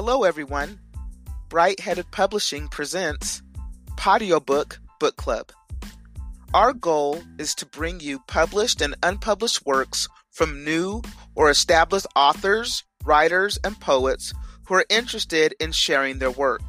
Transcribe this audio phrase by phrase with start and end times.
[0.00, 0.78] Hello, everyone.
[1.48, 3.42] Bright Headed Publishing presents
[3.96, 5.50] Podiobook Book Club.
[6.54, 11.02] Our goal is to bring you published and unpublished works from new
[11.34, 14.32] or established authors, writers, and poets
[14.68, 16.62] who are interested in sharing their work.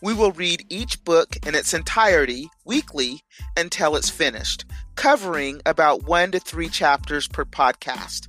[0.00, 3.22] We will read each book in its entirety weekly
[3.56, 4.64] until it's finished,
[4.94, 8.28] covering about one to three chapters per podcast.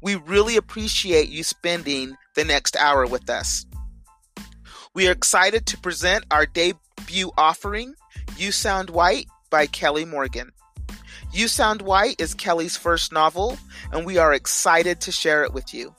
[0.00, 3.66] We really appreciate you spending the next hour with us.
[4.94, 7.94] We are excited to present our debut offering,
[8.36, 10.52] You Sound White by Kelly Morgan.
[11.32, 13.58] You Sound White is Kelly's first novel,
[13.92, 15.94] and we are excited to share it with you.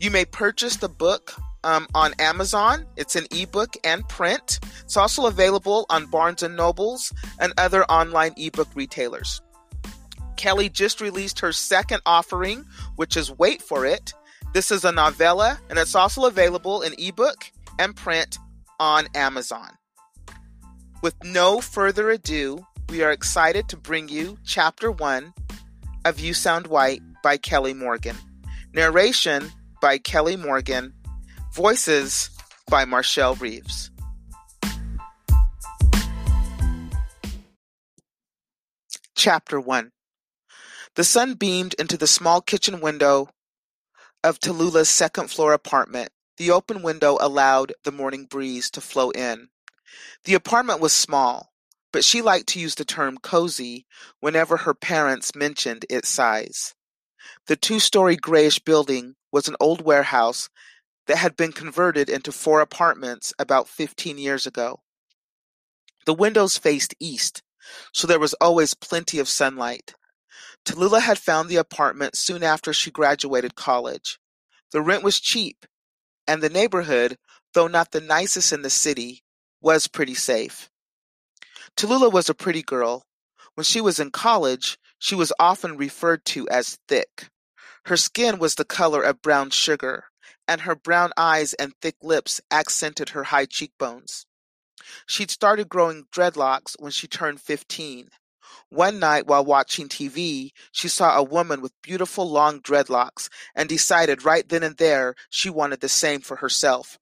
[0.00, 1.34] You may purchase the book
[1.64, 2.86] um, on Amazon.
[2.96, 4.60] It's an ebook and print.
[4.82, 9.40] It's also available on Barnes and Nobles and other online ebook retailers.
[10.36, 12.64] Kelly just released her second offering,
[12.96, 14.14] which is Weight For It.
[14.54, 18.38] This is a novella, and it's also available in ebook and print
[18.78, 19.70] on Amazon.
[21.02, 25.34] With no further ado, we are excited to bring you Chapter 1
[26.04, 28.14] of You Sound White by Kelly Morgan.
[28.72, 29.50] Narration
[29.82, 30.94] by Kelly Morgan.
[31.52, 32.30] Voices
[32.70, 33.90] by Marshall Reeves.
[39.16, 39.90] Chapter 1
[40.94, 43.30] The sun beamed into the small kitchen window
[44.24, 46.08] of Tallulah's second floor apartment.
[46.38, 49.50] The open window allowed the morning breeze to flow in.
[50.24, 51.52] The apartment was small,
[51.92, 53.86] but she liked to use the term cozy
[54.20, 56.74] whenever her parents mentioned its size.
[57.46, 60.48] The two story grayish building was an old warehouse
[61.06, 64.80] that had been converted into four apartments about 15 years ago.
[66.06, 67.42] The windows faced east,
[67.92, 69.94] so there was always plenty of sunlight.
[70.64, 74.18] Tallulah had found the apartment soon after she graduated college.
[74.72, 75.66] The rent was cheap,
[76.26, 77.18] and the neighborhood,
[77.52, 79.22] though not the nicest in the city,
[79.60, 80.70] was pretty safe.
[81.76, 83.04] Tallulah was a pretty girl.
[83.54, 87.28] When she was in college, she was often referred to as thick.
[87.86, 90.04] Her skin was the color of brown sugar,
[90.48, 94.26] and her brown eyes and thick lips accented her high cheekbones.
[95.06, 98.08] She'd started growing dreadlocks when she turned 15.
[98.68, 104.24] One night while watching TV, she saw a woman with beautiful long dreadlocks and decided
[104.24, 106.98] right then and there she wanted the same for herself.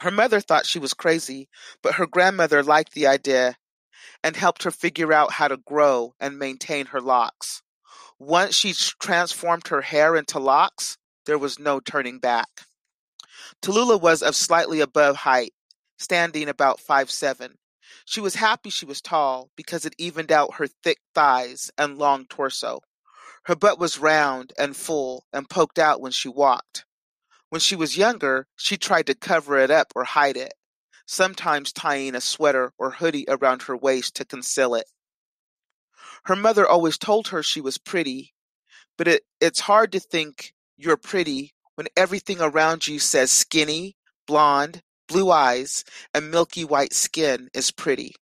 [0.00, 1.48] Her mother thought she was crazy,
[1.82, 3.56] but her grandmother liked the idea
[4.22, 7.62] and helped her figure out how to grow and maintain her locks.
[8.18, 12.48] Once she transformed her hair into locks, there was no turning back.
[13.62, 15.52] Tallulah was of slightly above height,
[15.98, 17.58] standing about five seven.
[18.08, 22.26] She was happy she was tall because it evened out her thick thighs and long
[22.26, 22.80] torso.
[23.46, 26.86] Her butt was round and full and poked out when she walked.
[27.48, 30.54] When she was younger, she tried to cover it up or hide it,
[31.04, 34.86] sometimes tying a sweater or hoodie around her waist to conceal it.
[36.26, 38.34] Her mother always told her she was pretty,
[38.96, 43.96] but it, it's hard to think you're pretty when everything around you says skinny,
[44.28, 45.84] blonde, blue eyes,
[46.14, 48.14] and milky white skin is pretty.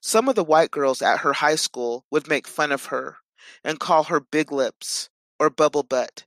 [0.00, 3.18] Some of the white girls at her high school would make fun of her
[3.64, 5.08] and call her big lips
[5.38, 6.24] or bubble butt.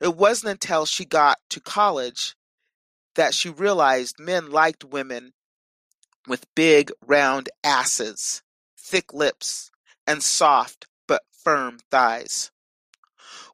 [0.00, 2.36] It wasn't until she got to college
[3.14, 5.32] that she realized men liked women
[6.26, 8.42] with big, round asses,
[8.78, 9.70] thick lips,
[10.06, 12.50] and soft but firm thighs.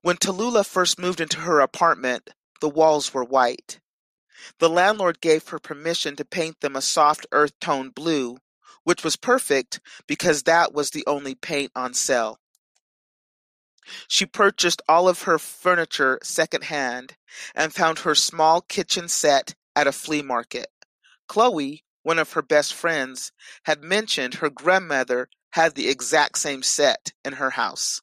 [0.02, 2.30] When Tallulah first moved into her apartment,
[2.60, 3.80] the walls were white.
[4.58, 8.38] The landlord gave her permission to paint them a soft earth tone blue,
[8.84, 12.38] which was perfect because that was the only paint on sale.
[14.08, 17.16] She purchased all of her furniture secondhand
[17.54, 20.68] and found her small kitchen set at a flea market.
[21.28, 23.32] Chloe, one of her best friends,
[23.64, 28.02] had mentioned her grandmother had the exact same set in her house.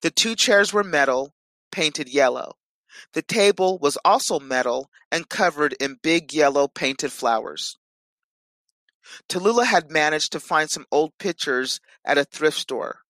[0.00, 1.34] The two chairs were metal,
[1.70, 2.56] painted yellow.
[3.12, 7.78] The table was also metal and covered in big yellow painted flowers.
[9.28, 13.00] Tallulah had managed to find some old pictures at a thrift store.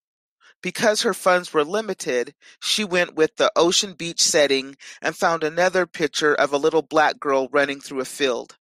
[0.61, 5.85] Because her funds were limited, she went with the ocean beach setting and found another
[5.85, 8.57] picture of a little black girl running through a field.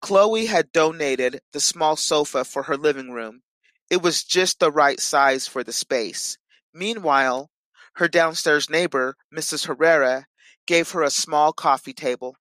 [0.00, 3.42] Chloe had donated the small sofa for her living room.
[3.90, 6.38] It was just the right size for the space.
[6.72, 7.50] Meanwhile,
[7.94, 9.66] her downstairs neighbor, Mrs.
[9.66, 10.26] Herrera,
[10.66, 12.36] gave her a small coffee table.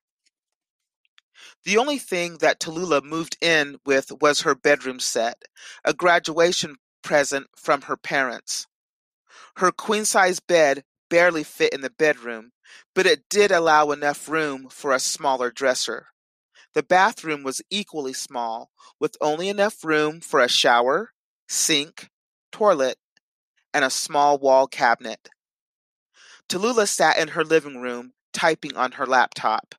[1.63, 5.43] The only thing that Tallulah moved in with was her bedroom set,
[5.83, 8.67] a graduation present from her parents.
[9.57, 12.51] Her queen-size bed barely fit in the bedroom,
[12.93, 16.07] but it did allow enough room for a smaller dresser.
[16.73, 18.69] The bathroom was equally small,
[18.99, 21.11] with only enough room for a shower,
[21.47, 22.09] sink,
[22.51, 22.97] toilet,
[23.73, 25.29] and a small wall cabinet.
[26.49, 29.73] Tallulah sat in her living room, typing on her laptop.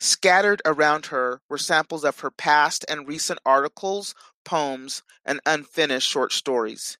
[0.00, 6.32] Scattered around her were samples of her past and recent articles, poems, and unfinished short
[6.32, 6.98] stories.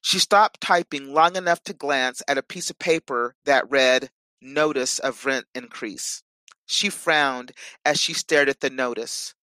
[0.00, 4.10] She stopped typing long enough to glance at a piece of paper that read,
[4.40, 6.22] Notice of Rent Increase.
[6.66, 7.52] She frowned
[7.84, 9.34] as she stared at the notice.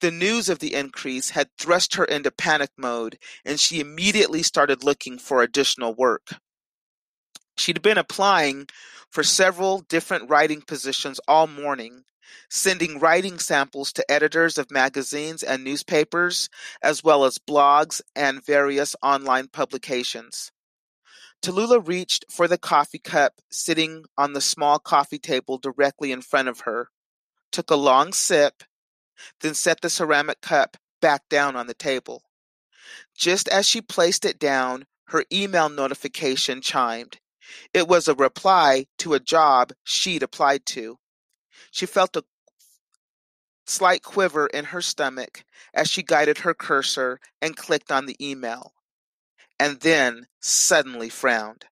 [0.00, 4.84] The news of the increase had thrust her into panic mode, and she immediately started
[4.84, 6.34] looking for additional work.
[7.56, 8.68] She'd been applying
[9.10, 12.04] for several different writing positions all morning,
[12.50, 16.48] sending writing samples to editors of magazines and newspapers,
[16.82, 20.50] as well as blogs and various online publications.
[21.42, 26.48] Tallulah reached for the coffee cup sitting on the small coffee table directly in front
[26.48, 26.88] of her,
[27.52, 28.64] took a long sip,
[29.40, 32.22] then set the ceramic cup back down on the table.
[33.14, 37.18] Just as she placed it down, her email notification chimed.
[37.72, 40.98] It was a reply to a job she'd applied to.
[41.70, 42.24] She felt a
[43.66, 48.74] slight quiver in her stomach as she guided her cursor and clicked on the email,
[49.58, 51.66] and then suddenly frowned.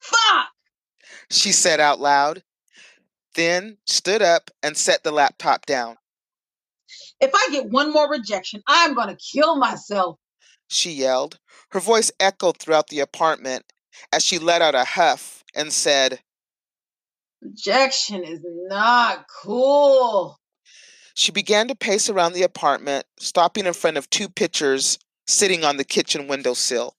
[0.00, 0.48] Fuck!
[1.30, 2.42] She said out loud,
[3.34, 5.96] then stood up and set the laptop down.
[7.20, 10.18] If I get one more rejection, I'm gonna kill myself.
[10.68, 11.38] She yelled.
[11.70, 13.72] Her voice echoed throughout the apartment
[14.12, 16.20] as she let out a huff and said,
[17.42, 20.38] Rejection is not cool.
[21.14, 25.76] She began to pace around the apartment, stopping in front of two pictures sitting on
[25.76, 26.96] the kitchen windowsill.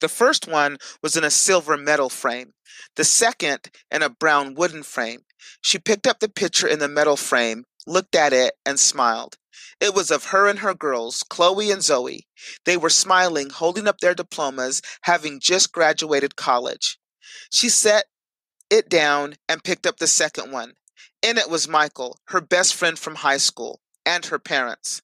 [0.00, 2.52] The first one was in a silver metal frame,
[2.96, 5.20] the second in a brown wooden frame.
[5.60, 9.36] She picked up the picture in the metal frame, looked at it, and smiled.
[9.80, 12.26] It was of her and her girls, Chloe and Zoe.
[12.64, 16.98] They were smiling, holding up their diplomas, having just graduated college.
[17.50, 18.06] She set
[18.70, 20.74] it down and picked up the second one.
[21.22, 25.02] In it was Michael, her best friend from high school, and her parents.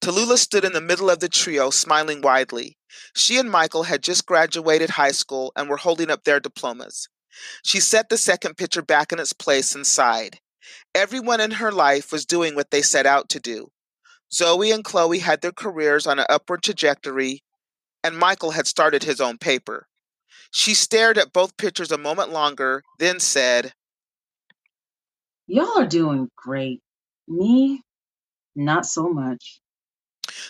[0.00, 2.78] Tallulah stood in the middle of the trio, smiling widely.
[3.14, 7.08] She and Michael had just graduated high school and were holding up their diplomas.
[7.62, 10.40] She set the second picture back in its place and sighed.
[10.94, 13.70] Everyone in her life was doing what they set out to do.
[14.32, 17.42] Zoe and Chloe had their careers on an upward trajectory,
[18.02, 19.86] and Michael had started his own paper.
[20.50, 23.72] She stared at both pictures a moment longer, then said,
[25.46, 26.80] Y'all are doing great.
[27.28, 27.82] Me,
[28.54, 29.60] not so much.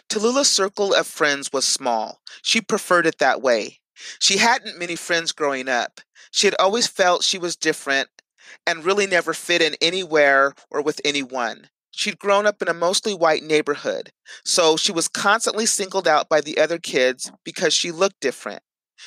[0.09, 2.21] Tallulah's circle of friends was small.
[2.43, 3.81] She preferred it that way.
[4.19, 6.01] She hadn't many friends growing up.
[6.31, 8.09] She had always felt she was different
[8.67, 11.69] and really never fit in anywhere or with anyone.
[11.99, 14.13] She'd grown up in a mostly white neighborhood,
[14.45, 18.63] so she was constantly singled out by the other kids because she looked different.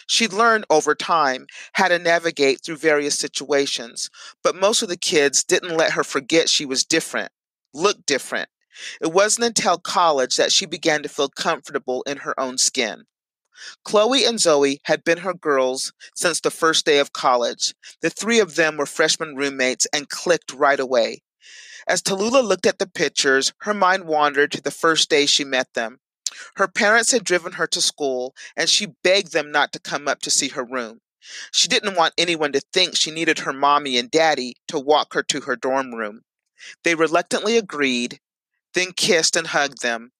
[0.08, 4.10] She'd learned over time how to navigate through various situations,
[4.44, 7.32] but most of the kids didn't let her forget she was different,
[7.76, 8.50] looked different.
[9.00, 13.04] It wasn't until college that she began to feel comfortable in her own skin.
[13.86, 17.76] Chloe and Zoe had been her girls since the first day of college.
[18.02, 21.22] The three of them were freshman roommates and clicked right away.
[21.90, 25.74] As Tallulah looked at the pictures, her mind wandered to the first day she met
[25.74, 26.00] them.
[26.58, 30.19] Her parents had driven her to school, and she begged them not to come up
[30.22, 31.02] to see her room.
[31.52, 35.24] She didn't want anyone to think she needed her mommy and daddy to walk her
[35.24, 36.22] to her dorm room.
[36.84, 38.19] They reluctantly agreed,
[38.76, 40.12] then kissed and hugged them.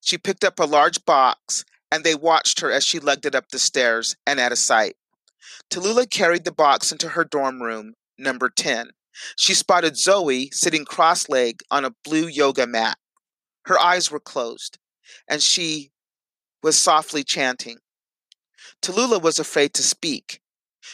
[0.00, 3.50] She picked up a large box, and they watched her as she lugged it up
[3.50, 4.96] the stairs and out of sight.
[5.68, 8.92] Tallulah carried the box into her dorm room, number 10.
[9.36, 12.98] She spotted Zoe sitting cross legged on a blue yoga mat.
[13.66, 14.78] Her eyes were closed
[15.28, 15.92] and she
[16.62, 17.78] was softly chanting.
[18.80, 20.40] Tallulah was afraid to speak.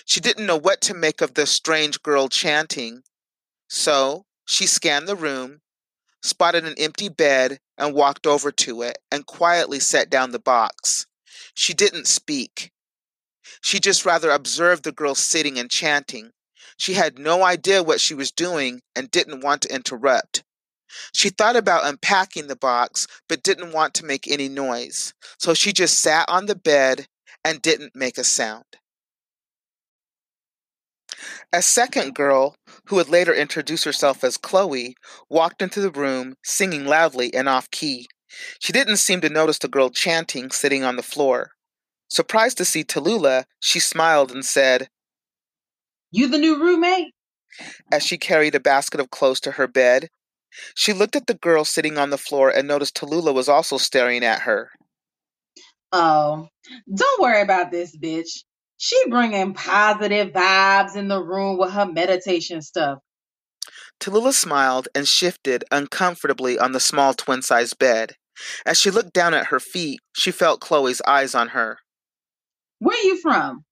[0.05, 3.03] She didn't know what to make of the strange girl chanting,
[3.69, 5.61] so she scanned the room,
[6.23, 11.07] spotted an empty bed, and walked over to it and quietly set down the box.
[11.55, 12.73] She didn't speak.
[13.63, 16.33] She just rather observed the girl sitting and chanting.
[16.79, 20.45] She had no idea what she was doing and didn't want to interrupt.
[21.13, 25.73] She thought about unpacking the box, but didn't want to make any noise, so she
[25.73, 27.07] just sat on the bed
[27.45, 28.65] and didn't make a sound.
[31.53, 32.55] A second girl,
[32.87, 34.97] who would later introduce herself as Chloe,
[35.29, 38.09] walked into the room singing loudly and off key.
[38.61, 41.53] She didn't seem to notice the girl chanting sitting on the floor.
[42.09, 44.89] Surprised to see Tallulah, she smiled and said,
[46.11, 47.13] You the new roommate?
[47.93, 50.09] As she carried a basket of clothes to her bed,
[50.75, 54.25] she looked at the girl sitting on the floor and noticed Tallulah was also staring
[54.25, 54.71] at her.
[55.93, 56.49] Oh,
[56.95, 58.45] don't worry about this bitch.
[58.77, 62.99] She bringing positive vibes in the room with her meditation stuff.
[64.01, 68.15] Tallulah smiled and shifted uncomfortably on the small twin sized bed.
[68.65, 71.79] As she looked down at her feet, she felt Chloe's eyes on her.
[72.79, 73.65] Where you from?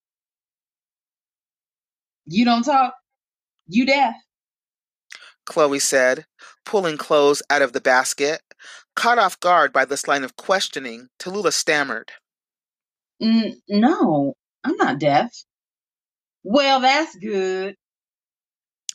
[2.26, 2.94] You don't talk?
[3.68, 4.14] You deaf?
[5.46, 6.26] Chloe said,
[6.64, 8.42] pulling clothes out of the basket.
[8.96, 12.12] Caught off guard by this line of questioning, Tallulah stammered.
[13.22, 15.32] N- no, I'm not deaf.
[16.44, 17.76] Well, that's good,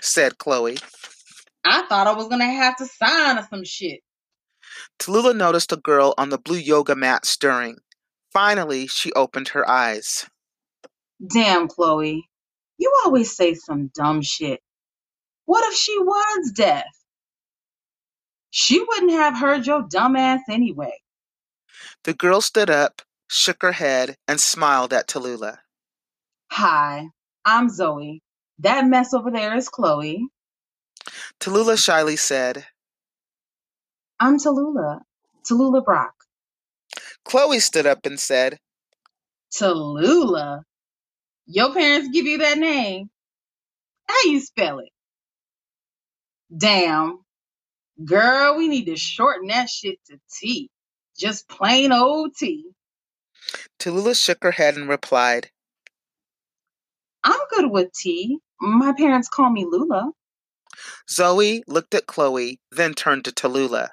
[0.01, 0.79] said Chloe.
[1.65, 4.01] I thought I was gonna have to sign or some shit.
[5.00, 7.77] Tallulah noticed a girl on the blue yoga mat stirring.
[8.33, 10.27] Finally, she opened her eyes.
[11.33, 12.29] Damn, Chloe.
[12.81, 14.59] You always say some dumb shit.
[15.45, 16.88] What if she was deaf?
[18.50, 21.00] She wouldn't have heard your dumb ass anyway.
[22.05, 25.59] The girl stood up, shook her head, and smiled at Tallulah.
[26.53, 27.05] Hi,
[27.45, 28.23] I'm Zoe.
[28.57, 30.25] That mess over there is Chloe.
[31.39, 32.65] Tallulah shyly said,
[34.19, 35.01] I'm Tallulah.
[35.47, 36.13] Tallulah Brock.
[37.25, 38.57] Chloe stood up and said,
[39.53, 40.63] Tallulah?
[41.53, 43.10] Your parents give you that name?
[44.08, 44.89] How you spell it?
[46.55, 47.20] Damn.
[48.05, 50.70] Girl, we need to shorten that shit to T.
[51.20, 52.72] Just plain old T.
[53.79, 55.50] Tallulah shook her head and replied,
[57.22, 58.39] I'm good with T.
[58.62, 60.12] My parents call me Lula.
[61.10, 63.89] Zoe looked at Chloe, then turned to Tallulah.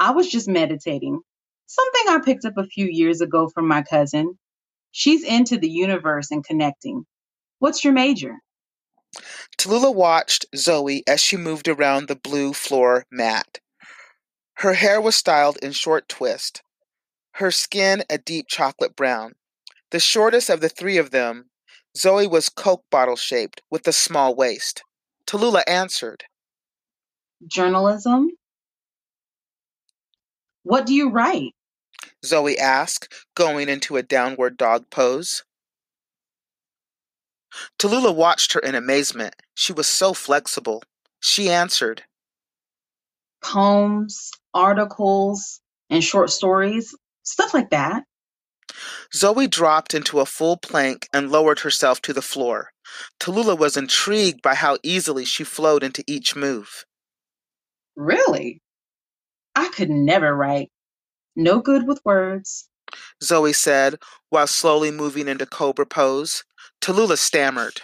[0.00, 1.20] I was just meditating.
[1.66, 4.38] Something I picked up a few years ago from my cousin.
[4.92, 7.04] She's into the universe and connecting.
[7.58, 8.36] What's your major?
[9.58, 13.58] Tallulah watched Zoe as she moved around the blue floor mat.
[14.56, 16.62] Her hair was styled in short twist,
[17.36, 19.32] her skin a deep chocolate brown.
[19.90, 21.50] The shortest of the three of them,
[21.96, 24.82] Zoe was Coke bottle shaped with a small waist.
[25.26, 26.24] Tallulah answered.
[27.46, 28.30] Journalism?
[30.62, 31.54] What do you write?
[32.24, 35.44] Zoe asked, going into a downward dog pose.
[37.78, 39.36] Tallulah watched her in amazement.
[39.54, 40.82] She was so flexible.
[41.20, 42.04] She answered,
[43.42, 48.04] Poems, articles, and short stories, stuff like that.
[49.14, 52.70] Zoe dropped into a full plank and lowered herself to the floor.
[53.20, 56.84] Tallulah was intrigued by how easily she flowed into each move.
[57.96, 58.62] Really?
[59.54, 60.70] I could never write.
[61.36, 62.68] No good with words.
[63.22, 63.98] Zoe said
[64.28, 66.44] while slowly moving into cobra pose.
[66.80, 67.82] Tallulah stammered.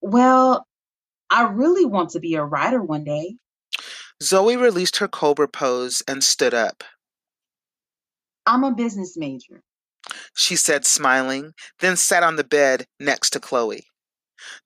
[0.00, 0.66] Well,
[1.30, 3.36] I really want to be a writer one day.
[4.22, 6.84] Zoe released her cobra pose and stood up.
[8.46, 9.62] I'm a business major,
[10.36, 13.84] she said, smiling, then sat on the bed next to Chloe.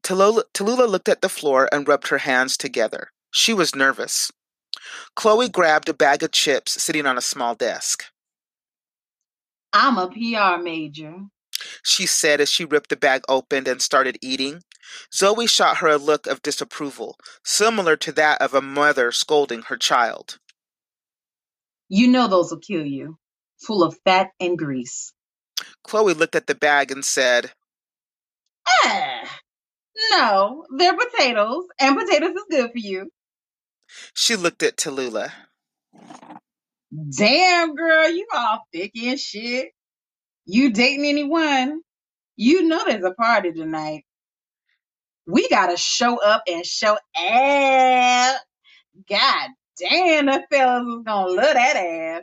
[0.02, 3.08] Tallulah, Tallulah looked at the floor and rubbed her hands together.
[3.30, 4.30] She was nervous.
[5.16, 8.04] Chloe grabbed a bag of chips sitting on a small desk.
[9.72, 11.14] I'm a PR major,
[11.82, 14.62] she said as she ripped the bag open and started eating.
[15.12, 19.76] Zoe shot her a look of disapproval, similar to that of a mother scolding her
[19.76, 20.38] child.
[21.88, 23.18] You know those will kill you,
[23.60, 25.12] full of fat and grease.
[25.84, 27.52] Chloe looked at the bag and said,
[28.84, 29.40] Ah,
[30.12, 33.10] no, they're potatoes, and potatoes is good for you.
[34.14, 35.32] She looked at Tallulah.
[37.18, 39.70] Damn, girl, you all thick and shit.
[40.46, 41.82] You dating anyone?
[42.36, 44.04] You know there's a party tonight.
[45.26, 48.38] We gotta show up and show out.
[49.08, 52.22] God damn, the fellas is gonna love that ass.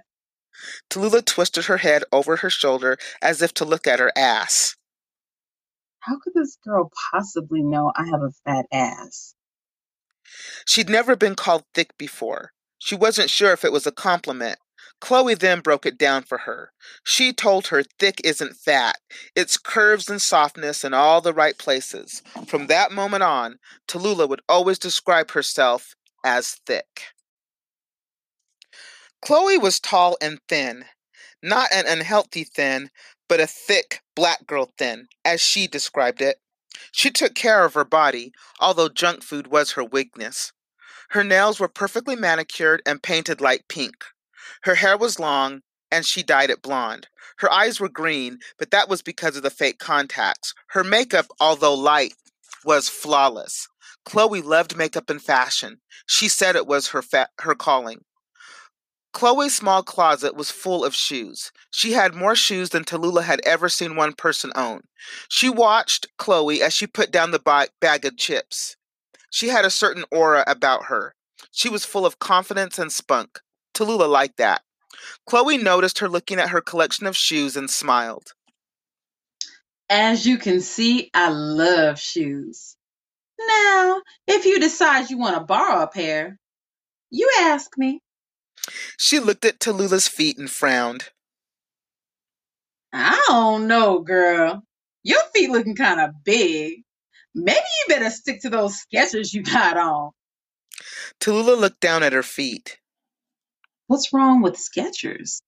[0.89, 4.75] Tallulah twisted her head over her shoulder as if to look at her ass.
[6.01, 9.35] How could this girl possibly know I have a fat ass?
[10.65, 12.53] She'd never been called thick before.
[12.79, 14.57] She wasn't sure if it was a compliment.
[14.99, 16.71] Chloe then broke it down for her.
[17.03, 18.97] She told her thick isn't fat,
[19.35, 22.21] it's curves and softness in all the right places.
[22.47, 23.57] From that moment on,
[23.87, 27.03] Tallulah would always describe herself as thick.
[29.23, 30.85] Chloe was tall and thin,
[31.43, 32.89] not an unhealthy thin,
[33.27, 36.40] but a thick black girl thin, as she described it.
[36.91, 40.53] She took care of her body, although junk food was her weakness.
[41.09, 44.05] Her nails were perfectly manicured and painted light pink.
[44.63, 45.61] Her hair was long,
[45.91, 47.07] and she dyed it blonde.
[47.39, 50.53] Her eyes were green, but that was because of the fake contacts.
[50.69, 52.13] Her makeup, although light,
[52.63, 53.67] was flawless.
[54.05, 55.81] Chloe loved makeup and fashion.
[56.05, 58.05] She said it was her fa- her calling.
[59.13, 61.51] Chloe's small closet was full of shoes.
[61.69, 64.81] She had more shoes than Tallulah had ever seen one person own.
[65.27, 68.77] She watched Chloe as she put down the bag of chips.
[69.29, 71.13] She had a certain aura about her.
[71.51, 73.39] She was full of confidence and spunk.
[73.73, 74.61] Tallulah liked that.
[75.25, 78.33] Chloe noticed her looking at her collection of shoes and smiled.
[79.89, 82.77] As you can see, I love shoes.
[83.39, 86.39] Now, if you decide you want to borrow a pair,
[87.09, 88.01] you ask me.
[88.97, 91.09] She looked at Tallulah's feet and frowned.
[92.93, 94.63] I don't know, girl.
[95.03, 96.83] Your feet looking kind of big.
[97.33, 100.11] Maybe you better stick to those Skechers you got on.
[101.19, 102.77] Tallulah looked down at her feet.
[103.87, 105.41] What's wrong with Skechers?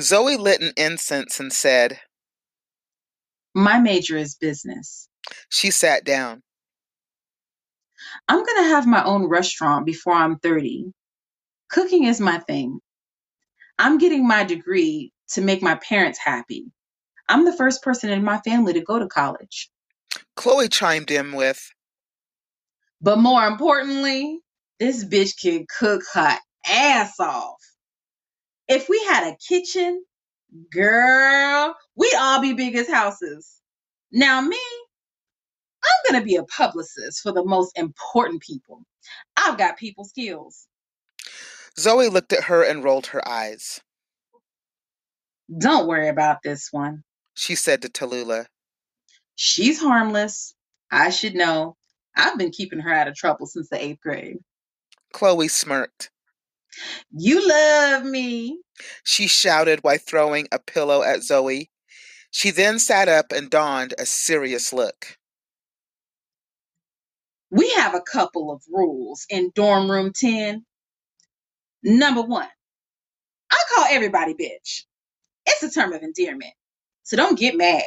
[0.00, 2.00] Zoe lit an incense and said,
[3.54, 5.08] My major is business.
[5.50, 6.42] She sat down.
[8.28, 10.92] I'm going to have my own restaurant before I'm 30.
[11.72, 12.80] Cooking is my thing.
[13.78, 16.66] I'm getting my degree to make my parents happy.
[17.28, 19.70] I'm the first person in my family to go to college.
[20.36, 21.72] Chloe chimed in with,
[23.00, 24.40] But more importantly,
[24.80, 27.60] this bitch can cook her ass off.
[28.68, 30.04] If we had a kitchen,
[30.72, 33.60] girl, we'd all be big as houses.
[34.12, 34.58] Now, me,
[35.84, 38.82] I'm going to be a publicist for the most important people.
[39.36, 40.66] I've got people skills.
[41.78, 43.80] Zoe looked at her and rolled her eyes.
[45.56, 48.46] Don't worry about this one, she said to Tallulah.
[49.36, 50.54] She's harmless.
[50.90, 51.76] I should know.
[52.16, 54.38] I've been keeping her out of trouble since the eighth grade.
[55.12, 56.10] Chloe smirked.
[57.10, 58.60] You love me,
[59.04, 61.70] she shouted while throwing a pillow at Zoe.
[62.30, 65.18] She then sat up and donned a serious look.
[67.50, 70.64] We have a couple of rules in dorm room 10.
[71.82, 72.48] Number one,
[73.50, 74.84] I call everybody bitch.
[75.46, 76.52] It's a term of endearment.
[77.04, 77.82] So don't get mad.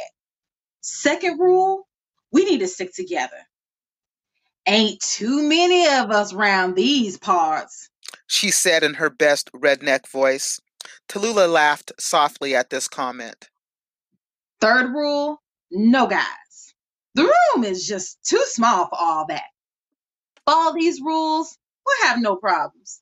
[0.81, 1.87] Second rule,
[2.31, 3.37] we need to stick together.
[4.67, 7.89] Ain't too many of us round these parts
[8.27, 10.59] she said in her best redneck voice.
[11.09, 13.49] Tallulah laughed softly at this comment.
[14.61, 16.73] Third rule no guys.
[17.15, 19.49] The room is just too small for all that.
[20.45, 23.01] Follow these rules, we'll have no problems.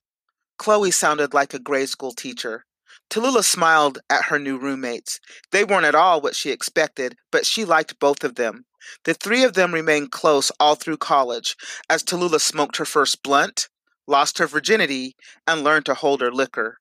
[0.63, 2.63] Chloe sounded like a grade school teacher.
[3.09, 5.19] Tallulah smiled at her new roommates.
[5.51, 8.63] They weren't at all what she expected, but she liked both of them.
[9.03, 11.57] The three of them remained close all through college
[11.89, 13.67] as Tallulah smoked her first blunt,
[14.07, 16.77] lost her virginity, and learned to hold her liquor.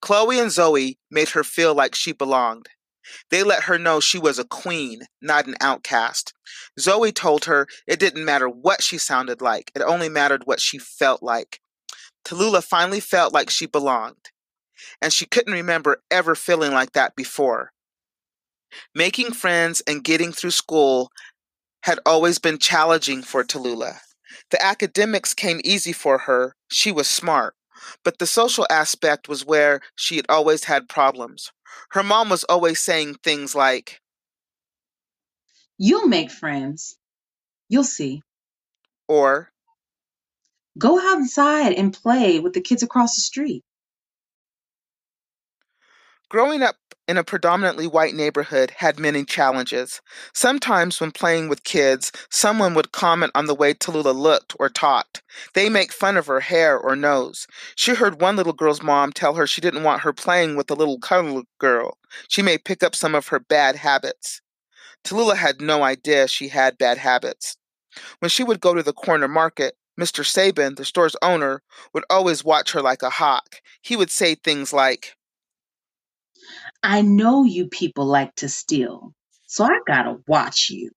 [0.00, 2.68] Chloe and Zoe made her feel like she belonged.
[3.32, 6.32] They let her know she was a queen, not an outcast.
[6.78, 10.78] Zoe told her it didn't matter what she sounded like, it only mattered what she
[10.78, 11.60] felt like.
[12.26, 14.30] Tallulah finally felt like she belonged,
[15.00, 17.70] and she couldn't remember ever feeling like that before.
[18.96, 21.12] Making friends and getting through school
[21.82, 23.98] had always been challenging for Tallulah.
[24.50, 27.54] The academics came easy for her, she was smart,
[28.02, 31.52] but the social aspect was where she had always had problems.
[31.90, 34.00] Her mom was always saying things like,
[35.78, 36.96] You'll make friends.
[37.68, 38.22] You'll see.
[39.06, 39.52] Or,
[40.78, 43.62] Go outside and play with the kids across the street.
[46.28, 46.76] Growing up
[47.08, 50.00] in a predominantly white neighborhood had many challenges.
[50.34, 55.22] Sometimes, when playing with kids, someone would comment on the way Tallulah looked or talked.
[55.54, 57.46] They make fun of her hair or nose.
[57.76, 60.74] She heard one little girl's mom tell her she didn't want her playing with a
[60.74, 61.96] little colored girl.
[62.28, 64.42] She may pick up some of her bad habits.
[65.04, 67.56] Tallulah had no idea she had bad habits.
[68.18, 70.24] When she would go to the corner market, Mr.
[70.24, 73.60] Sabin, the store's owner, would always watch her like a hawk.
[73.80, 75.16] He would say things like,
[76.82, 79.14] I know you people like to steal,
[79.46, 80.90] so I gotta watch you.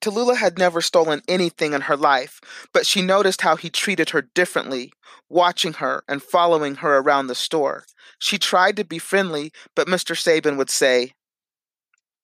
[0.00, 2.40] Tallulah had never stolen anything in her life,
[2.72, 4.92] but she noticed how he treated her differently,
[5.28, 7.84] watching her and following her around the store.
[8.18, 10.16] She tried to be friendly, but Mr.
[10.16, 11.12] Sabin would say,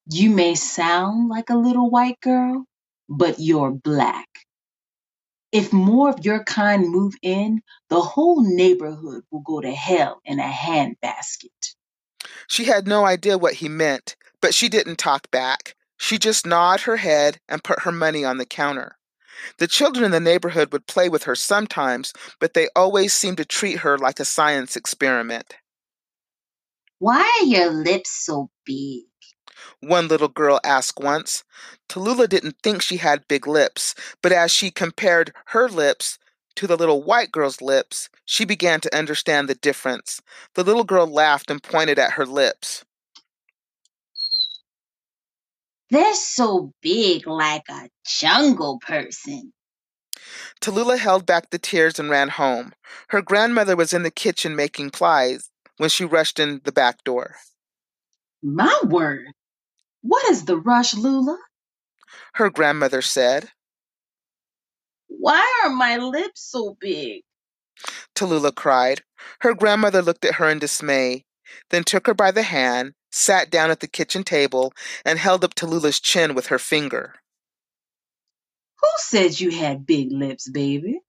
[0.06, 2.64] You may sound like a little white girl,
[3.08, 4.28] but you're black.
[5.52, 10.40] If more of your kind move in, the whole neighborhood will go to hell in
[10.40, 11.74] a handbasket.
[12.48, 15.76] She had no idea what he meant, but she didn't talk back.
[15.98, 18.96] She just nodded her head and put her money on the counter.
[19.58, 23.44] The children in the neighborhood would play with her sometimes, but they always seemed to
[23.44, 25.56] treat her like a science experiment.
[26.98, 29.02] Why are your lips so big?
[29.80, 31.44] One little girl asked once.
[31.88, 36.18] Tallulah didn't think she had big lips, but as she compared her lips
[36.56, 40.20] to the little white girl's lips, she began to understand the difference.
[40.54, 42.84] The little girl laughed and pointed at her lips.
[45.90, 49.52] They're so big like a jungle person.
[50.60, 52.72] Tallulah held back the tears and ran home.
[53.08, 57.36] Her grandmother was in the kitchen making pies when she rushed in the back door.
[58.42, 59.26] My word.
[60.02, 61.38] What is the rush, Lula?
[62.34, 63.50] Her grandmother said.
[65.08, 67.22] Why are my lips so big?
[68.14, 69.02] Tallulah cried.
[69.40, 71.24] Her grandmother looked at her in dismay,
[71.70, 74.72] then took her by the hand sat down at the kitchen table,
[75.04, 77.14] and held up Tallulah's chin with her finger.
[78.80, 81.00] Who said you had big lips, baby?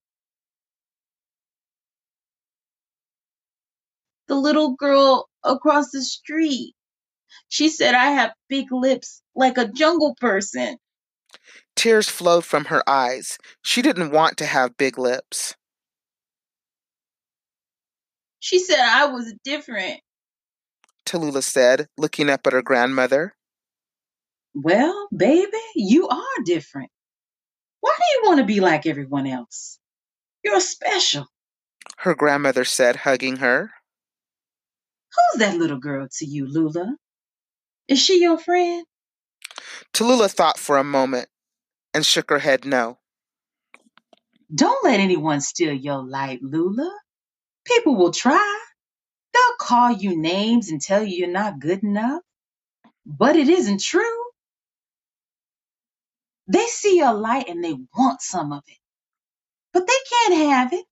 [4.28, 6.76] The little girl across the street.
[7.54, 10.76] She said I have big lips like a jungle person.
[11.76, 13.38] Tears flowed from her eyes.
[13.62, 15.54] She didn't want to have big lips.
[18.40, 20.00] She said I was different.
[21.06, 23.36] Tallulah said, looking up at her grandmother.
[24.56, 26.90] Well, baby, you are different.
[27.82, 29.78] Why do you want to be like everyone else?
[30.44, 31.28] You're special.
[31.98, 33.70] Her grandmother said, hugging her.
[35.14, 36.98] Who's that little girl to you, Lula?
[37.88, 38.86] Is she your friend?
[39.94, 41.30] Tallulah thought for a moment
[41.94, 43.00] and shook her head no.
[44.54, 46.92] Don't let anyone steal your light, Lula.
[47.66, 48.60] People will try.
[49.34, 52.22] They'll call you names and tell you you're not good enough,
[53.06, 54.24] but it isn't true.
[56.48, 58.78] They see your light and they want some of it,
[59.74, 60.86] but they can't have it.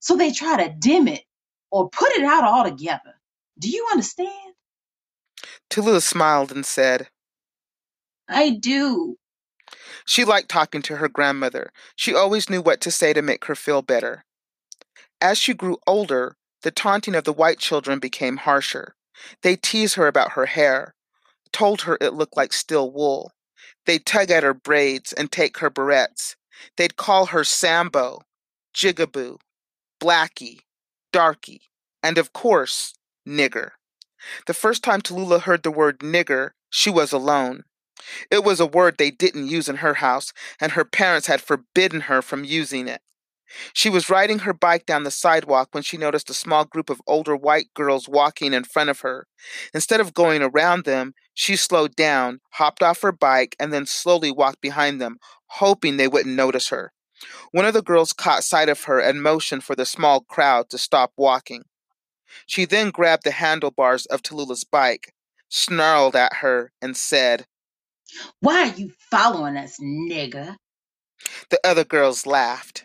[0.00, 1.24] So they try to dim it
[1.70, 3.14] or put it out altogether.
[3.58, 4.49] Do you understand?
[5.70, 7.08] Tallulah smiled and said,
[8.28, 9.16] I do.
[10.04, 11.72] She liked talking to her grandmother.
[11.94, 14.24] She always knew what to say to make her feel better.
[15.20, 18.94] As she grew older, the taunting of the white children became harsher.
[19.42, 20.94] They teased her about her hair,
[21.52, 23.32] told her it looked like steel wool.
[23.86, 26.36] They'd tug at her braids and take her barrettes.
[26.76, 28.22] They'd call her Sambo,
[28.74, 29.38] Jigaboo,
[30.00, 30.60] Blackie,
[31.12, 31.62] Darky,
[32.02, 32.94] and of course,
[33.26, 33.70] nigger.
[34.46, 37.64] The first time Tallulah heard the word nigger, she was alone.
[38.30, 42.02] It was a word they didn't use in her house, and her parents had forbidden
[42.02, 43.02] her from using it.
[43.72, 47.02] She was riding her bike down the sidewalk when she noticed a small group of
[47.06, 49.26] older white girls walking in front of her.
[49.74, 54.30] Instead of going around them, she slowed down, hopped off her bike, and then slowly
[54.30, 56.92] walked behind them, hoping they wouldn't notice her.
[57.50, 60.78] One of the girls caught sight of her and motioned for the small crowd to
[60.78, 61.64] stop walking.
[62.46, 65.12] She then grabbed the handlebars of Tallulah's bike,
[65.48, 67.46] snarled at her, and said,
[68.40, 70.56] Why are you following us, nigger?
[71.50, 72.84] The other girls laughed.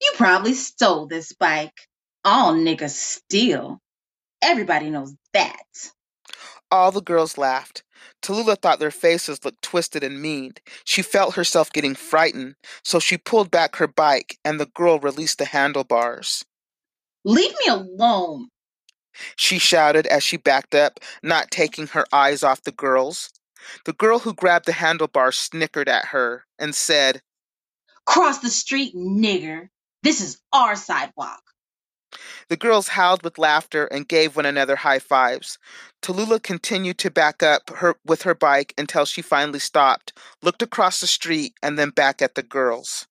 [0.00, 1.88] You probably stole this bike.
[2.24, 3.80] All niggas steal.
[4.42, 5.64] Everybody knows that.
[6.70, 7.82] All the girls laughed.
[8.22, 10.54] Tallulah thought their faces looked twisted and mean.
[10.84, 15.38] She felt herself getting frightened, so she pulled back her bike and the girl released
[15.38, 16.44] the handlebars.
[17.28, 18.48] Leave me alone,
[19.36, 23.30] she shouted as she backed up, not taking her eyes off the girls.
[23.84, 27.20] The girl who grabbed the handlebar snickered at her and said,
[28.06, 29.68] Cross the street, nigger.
[30.02, 31.42] This is our sidewalk.
[32.48, 35.58] The girls howled with laughter and gave one another high fives.
[36.00, 41.00] Tallulah continued to back up her with her bike until she finally stopped, looked across
[41.00, 43.06] the street, and then back at the girls.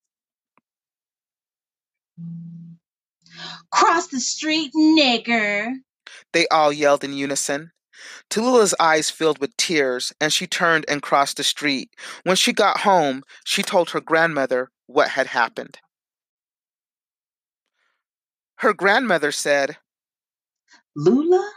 [3.71, 5.73] Cross the street, nigger.
[6.34, 7.71] They all yelled in unison.
[8.30, 11.89] Tallulah's eyes filled with tears, and she turned and crossed the street.
[12.23, 15.80] When she got home, she told her grandmother what had happened.
[18.58, 19.78] Her grandmother said,
[20.95, 21.52] Lula,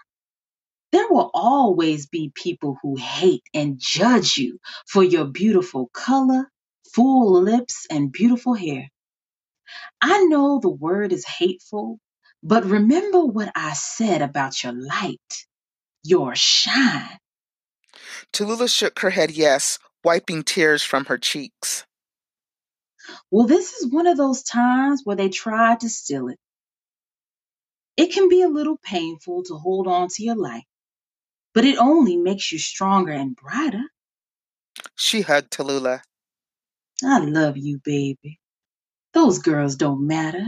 [0.92, 6.50] there will always be people who hate and judge you for your beautiful color,
[6.94, 8.90] full lips, and beautiful hair.
[10.02, 12.00] I know the word is hateful,
[12.42, 15.46] but remember what I said about your light,
[16.04, 17.18] your shine.
[18.32, 21.84] Tallulah shook her head yes, wiping tears from her cheeks.
[23.30, 26.38] Well, this is one of those times where they tried to steal it.
[27.96, 30.64] It can be a little painful to hold on to your light,
[31.54, 33.84] but it only makes you stronger and brighter.
[34.96, 36.02] She hugged Tallulah.
[37.04, 38.39] I love you, baby.
[39.12, 40.46] Those girls don't matter.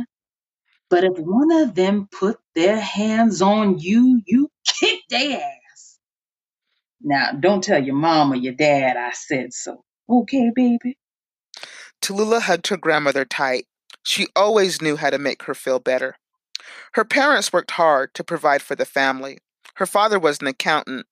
[0.89, 5.99] But if one of them put their hands on you, you kick their ass.
[7.01, 9.83] Now, don't tell your mom or your dad I said so.
[10.09, 10.99] Okay, baby?
[12.01, 13.67] Tallulah hugged her grandmother tight.
[14.03, 16.17] She always knew how to make her feel better.
[16.95, 19.39] Her parents worked hard to provide for the family.
[19.77, 21.07] Her father was an accountant.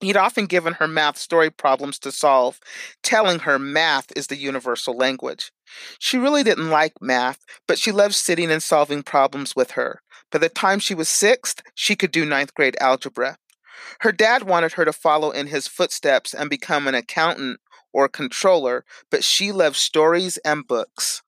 [0.00, 2.58] He'd often given her math story problems to solve,
[3.02, 5.52] telling her math is the universal language.
[5.98, 10.02] She really didn't like math, but she loved sitting and solving problems with her.
[10.30, 13.36] By the time she was sixth, she could do ninth grade algebra.
[14.00, 17.60] Her dad wanted her to follow in his footsteps and become an accountant
[17.92, 21.22] or controller, but she loved stories and books.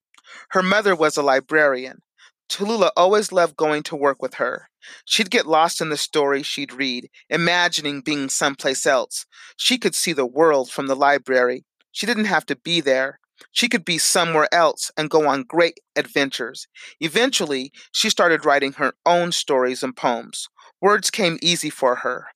[0.50, 2.00] Her mother was a librarian.
[2.48, 4.68] Tallulah always loved going to work with her.
[5.04, 9.26] She'd get lost in the story she'd read, imagining being someplace else.
[9.57, 11.64] She could see the world from the library.
[11.90, 13.20] She didn't have to be there.
[13.52, 16.66] She could be somewhere else and go on great adventures.
[17.00, 20.48] Eventually, she started writing her own stories and poems.
[20.80, 22.28] Words came easy for her.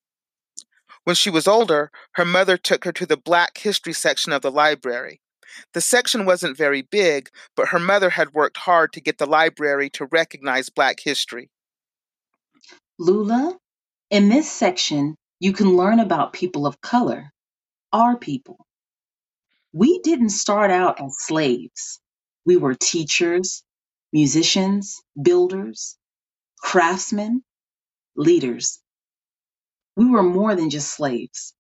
[1.05, 4.51] When she was older, her mother took her to the Black History section of the
[4.51, 5.21] library.
[5.73, 9.91] The section wasn't very big, but her mother had worked hard to get the library
[9.91, 11.51] to recognize Black history.
[12.99, 13.57] Lula,
[14.11, 17.33] in this section, you can learn about people of color,
[17.93, 18.67] our people.
[19.73, 22.01] We didn't start out as slaves.
[22.47, 23.63] We were teachers,
[24.13, 25.97] musicians, builders,
[26.59, 27.45] craftsmen,
[28.17, 28.81] leaders.
[29.97, 31.55] We were more than just slaves.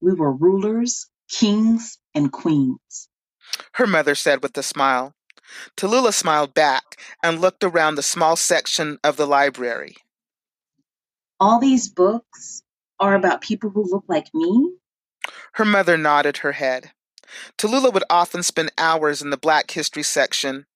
[0.00, 3.08] We were rulers, kings, and queens.
[3.74, 5.14] Her mother said with a smile.
[5.76, 9.96] Tallulah smiled back and looked around the small section of the library.
[11.40, 12.62] All these books
[13.00, 14.72] are about people who look like me?
[15.52, 16.92] Her mother nodded her head.
[17.56, 20.66] Tallulah would often spend hours in the Black History section.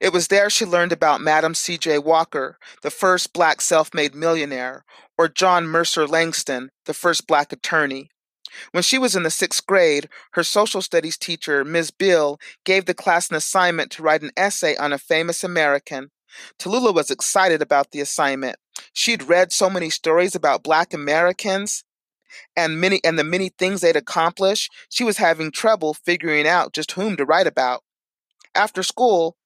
[0.00, 1.98] It was there she learned about Madam C.J.
[1.98, 4.84] Walker, the first black self made millionaire,
[5.16, 8.10] or John Mercer Langston, the first black attorney.
[8.72, 11.90] When she was in the sixth grade, her social studies teacher, Ms.
[11.90, 16.10] Bill, gave the class an assignment to write an essay on a famous American.
[16.58, 18.56] Tallulah was excited about the assignment.
[18.92, 21.84] She'd read so many stories about black Americans
[22.56, 26.92] and many and the many things they'd accomplished, she was having trouble figuring out just
[26.92, 27.82] whom to write about.
[28.54, 29.36] After school,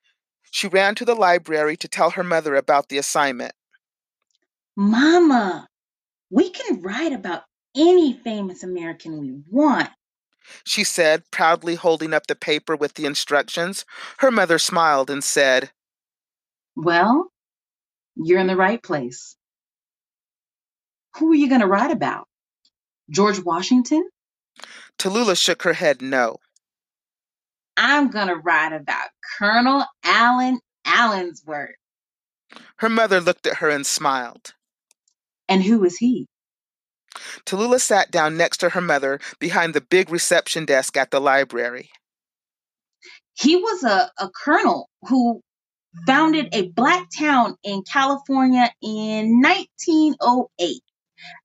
[0.51, 3.53] she ran to the library to tell her mother about the assignment.
[4.77, 5.69] Mama,
[6.31, 7.43] we can write about
[7.77, 9.91] any famous American we want.
[10.65, 13.85] She said, proudly holding up the paper with the instructions.
[14.19, 15.71] Her mother smiled and said,
[16.77, 17.33] Well,
[18.15, 19.37] you're in the right place.
[21.17, 22.29] Who are you going to write about?
[23.11, 24.09] George Washington?
[24.99, 26.37] Tallulah shook her head no.
[27.77, 31.75] I'm going to write about Colonel Allen Allensworth.
[32.79, 34.55] Her mother looked at her and smiled.
[35.49, 36.27] And who is he?
[37.45, 41.91] Tallulah sat down next to her mother behind the big reception desk at the library.
[43.35, 45.41] He was a, a colonel who
[46.07, 50.83] founded a black town in California in 1908.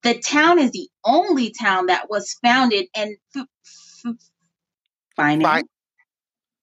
[0.03, 3.45] The town is the only town that was founded and f-
[4.05, 4.15] f-
[5.15, 5.67] financed.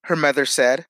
[0.03, 0.85] her mother said.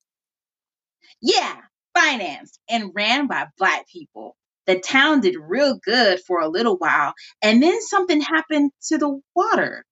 [1.21, 1.57] Yeah,
[1.97, 4.35] financed and ran by black people.
[4.67, 9.19] The town did real good for a little while, and then something happened to the
[9.35, 9.83] water.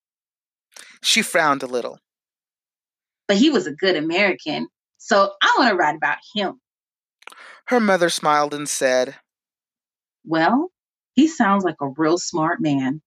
[1.02, 2.00] She frowned a little.
[3.28, 6.62] But he was a good American, so I want to write about him.
[7.66, 9.16] Her mother smiled and said,
[10.24, 10.72] Well,
[11.17, 13.01] he sounds like a real smart man.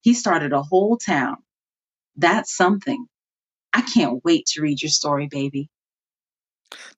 [0.00, 1.38] He started a whole town.
[2.14, 3.06] That's something.
[3.74, 5.68] I can't wait to read your story, baby.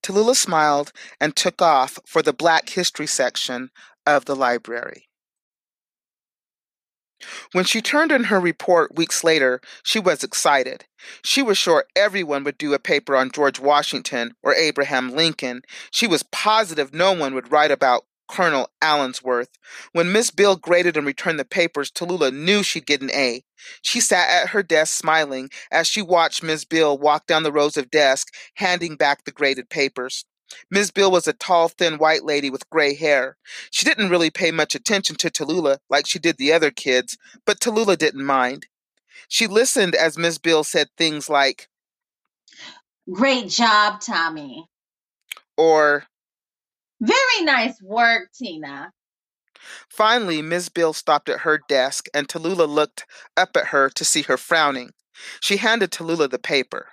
[0.03, 3.71] Tallulah smiled and took off for the Black History section
[4.07, 5.09] of the library.
[7.53, 10.85] When she turned in her report weeks later, she was excited.
[11.25, 15.63] She was sure everyone would do a paper on George Washington or Abraham Lincoln.
[15.91, 19.49] She was positive no one would write about Colonel Allensworth.
[19.93, 23.43] When Miss Bill graded and returned the papers, Tallulah knew she'd get an A.
[23.83, 27.77] She sat at her desk smiling as she watched Miss Bill walk down the rows
[27.77, 30.25] of desks, handing back the graded papers.
[30.71, 33.37] Miss Bill was a tall, thin white lady with gray hair.
[33.71, 37.61] She didn't really pay much attention to Tallulah like she did the other kids, but
[37.61, 38.67] Tallulah didn't mind.
[39.29, 41.69] She listened as Miss Bill said things like,
[43.11, 44.69] Great job, Tommy.
[45.57, 46.05] Or,
[47.01, 48.93] Very nice work, Tina.
[49.89, 53.07] Finally, Miss Bill stopped at her desk and Tallulah looked
[53.37, 54.93] up at her to see her frowning.
[55.41, 56.89] She handed Tallulah the paper.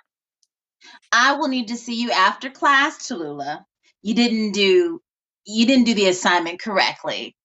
[1.12, 3.64] I will need to see you after class, Tallulah.
[4.02, 5.00] You didn't do
[5.46, 7.36] you didn't do the assignment correctly.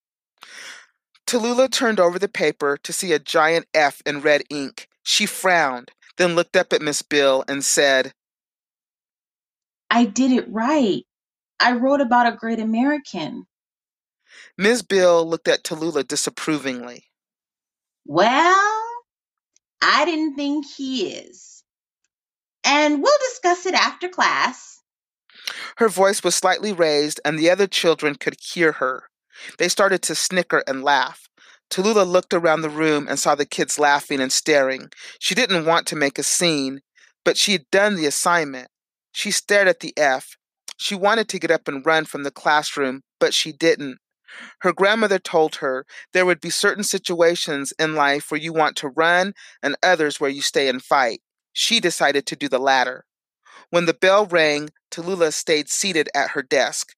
[1.26, 4.88] Tallulah turned over the paper to see a giant F in red ink.
[5.04, 8.12] She frowned, then looked up at Miss Bill and said,
[9.88, 11.04] I did it right.
[11.62, 13.46] I wrote about a great American.
[14.58, 17.04] Miss Bill looked at Tallulah disapprovingly.
[18.04, 18.82] Well,
[19.80, 21.62] I didn't think he is.
[22.64, 24.80] And we'll discuss it after class.
[25.76, 29.04] Her voice was slightly raised, and the other children could hear her.
[29.58, 31.28] They started to snicker and laugh.
[31.70, 34.90] Tallulah looked around the room and saw the kids laughing and staring.
[35.20, 36.80] She didn't want to make a scene,
[37.24, 38.68] but she had done the assignment.
[39.12, 40.36] She stared at the F.
[40.82, 43.98] She wanted to get up and run from the classroom, but she didn't.
[44.62, 48.88] Her grandmother told her there would be certain situations in life where you want to
[48.88, 51.20] run and others where you stay and fight.
[51.52, 53.04] She decided to do the latter.
[53.70, 56.96] When the bell rang, Tallulah stayed seated at her desk.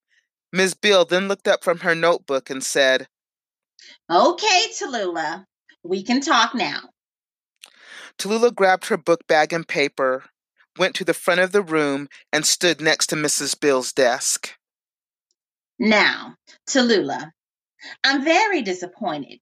[0.50, 3.08] Miss Bill then looked up from her notebook and said,
[4.10, 5.44] Okay, Tallulah,
[5.82, 6.88] we can talk now.
[8.18, 10.24] Tallulah grabbed her book bag and paper,
[10.78, 13.58] went to the front of the room, and stood next to Mrs.
[13.58, 14.54] Bill's desk.
[15.78, 16.36] Now,
[16.68, 17.32] Tallulah,
[18.02, 19.40] I'm very disappointed.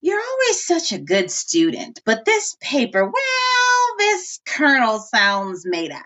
[0.00, 6.04] You're always such a good student, but this paper, well, this colonel sounds made up.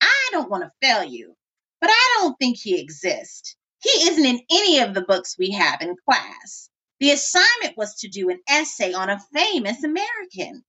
[0.00, 1.34] I don't want to fail you,
[1.80, 3.56] but I don't think he exists.
[3.82, 6.70] He isn't in any of the books we have in class.
[7.00, 10.62] The assignment was to do an essay on a famous American.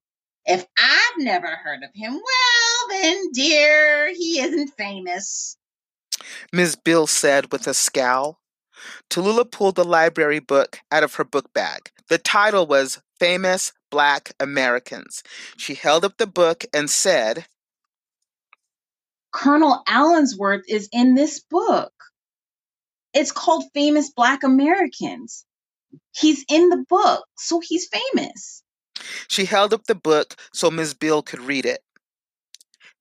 [0.46, 5.58] If I've never heard of him, well, then, dear, he isn't famous.
[6.52, 8.40] Miss Bill said with a scowl.
[9.10, 11.92] Tallulah pulled the library book out of her book bag.
[12.10, 15.22] The title was Famous Black Americans.
[15.58, 17.46] She held up the book and said,
[19.32, 21.94] Colonel Allensworth is in this book.
[23.14, 25.46] It's called Famous Black Americans.
[26.14, 28.64] He's in the book, so he's famous.
[29.28, 31.82] She held up the book so Miss Bill could read it.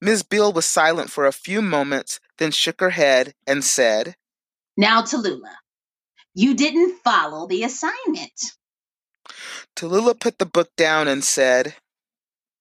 [0.01, 4.15] Miss Bill was silent for a few moments, then shook her head and said,
[4.75, 5.55] Now, Tallulah,
[6.33, 8.53] you didn't follow the assignment.
[9.75, 11.75] Tallulah put the book down and said,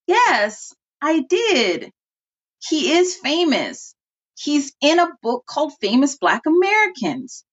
[0.07, 1.93] Yes, I did.
[2.69, 3.95] He is famous.
[4.37, 7.45] He's in a book called Famous Black Americans.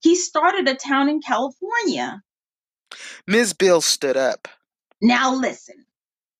[0.00, 2.22] He started a town in California.
[3.26, 4.48] Miss Bill stood up.
[5.04, 5.84] Now listen,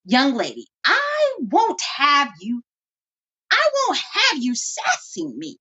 [0.06, 2.62] young lady, I won't have you,
[3.50, 5.58] I won't have you sassing me.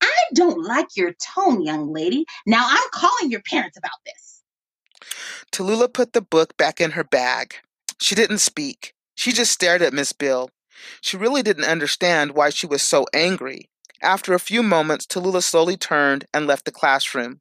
[0.00, 2.24] I don't like your tone, young lady.
[2.46, 4.42] Now I'm calling your parents about this.
[5.50, 7.56] Tallulah put the book back in her bag.
[8.00, 8.94] She didn't speak.
[9.16, 10.50] She just stared at Miss Bill.
[11.00, 13.68] She really didn't understand why she was so angry.
[14.00, 17.40] After a few moments, Tallulah slowly turned and left the classroom.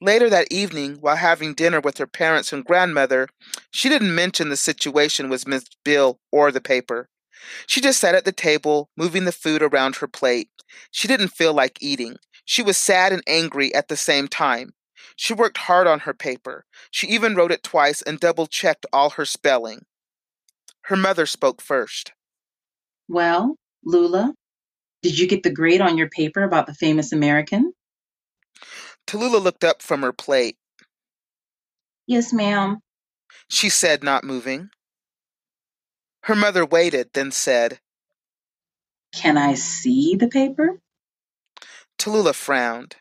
[0.00, 3.28] Later that evening, while having dinner with her parents and grandmother,
[3.70, 7.08] she didn't mention the situation with Miss Bill or the paper.
[7.66, 10.50] She just sat at the table, moving the food around her plate.
[10.90, 12.16] She didn't feel like eating.
[12.44, 14.72] She was sad and angry at the same time.
[15.16, 16.64] She worked hard on her paper.
[16.90, 19.84] She even wrote it twice and double checked all her spelling.
[20.82, 22.12] Her mother spoke first.
[23.08, 24.32] Well, Lula,
[25.02, 27.72] did you get the grade on your paper about the famous American?
[29.08, 30.56] Tallulah looked up from her plate.
[32.06, 32.80] Yes, ma'am.
[33.48, 34.68] She said, not moving.
[36.24, 37.80] Her mother waited, then said,
[39.14, 40.78] Can I see the paper?
[41.98, 42.96] Tallulah frowned.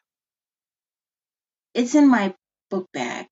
[1.73, 2.33] It's in my
[2.69, 3.27] book bag.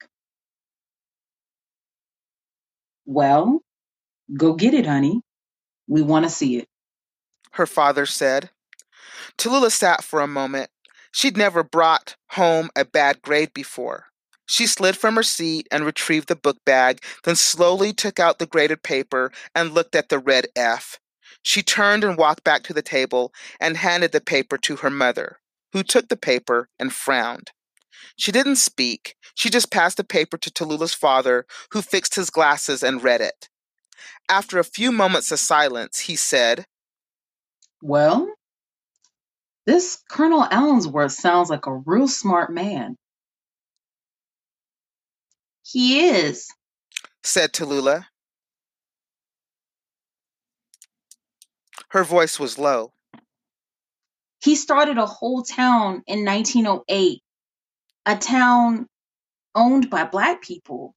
[3.06, 3.62] Well,
[4.36, 5.22] go get it, honey.
[5.88, 6.68] We want to see it.
[7.52, 8.50] Her father said.
[9.38, 10.70] Tallulah sat for a moment.
[11.16, 14.08] She'd never brought home a bad grade before.
[14.48, 18.46] She slid from her seat and retrieved the book bag, then slowly took out the
[18.46, 21.00] graded paper and looked at the red F.
[21.42, 23.32] She turned and walked back to the table
[23.62, 25.40] and handed the paper to her mother,
[25.72, 27.52] who took the paper and frowned.
[28.18, 29.16] She didn't speak.
[29.36, 33.48] She just passed the paper to Tallulah's father, who fixed his glasses and read it.
[34.28, 36.66] After a few moments of silence, he said,
[37.82, 38.34] Well,
[39.66, 42.98] this Colonel Allensworth sounds like a real smart man.
[45.64, 46.48] He is,
[47.24, 48.06] said Tallulah.
[51.90, 52.94] Her voice was low.
[54.44, 57.22] He started a whole town in 1908,
[58.06, 58.86] a town
[59.56, 60.94] owned by Black people.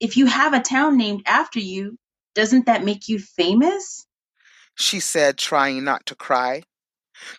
[0.00, 1.98] If you have a town named after you,
[2.34, 4.06] doesn't that make you famous?
[4.76, 6.62] She said, trying not to cry.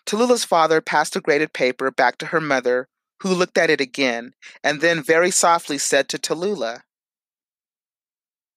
[0.06, 2.88] Tallulah's father passed the graded paper back to her mother,
[3.22, 4.32] who looked at it again
[4.64, 6.82] and then very softly said to Tallulah,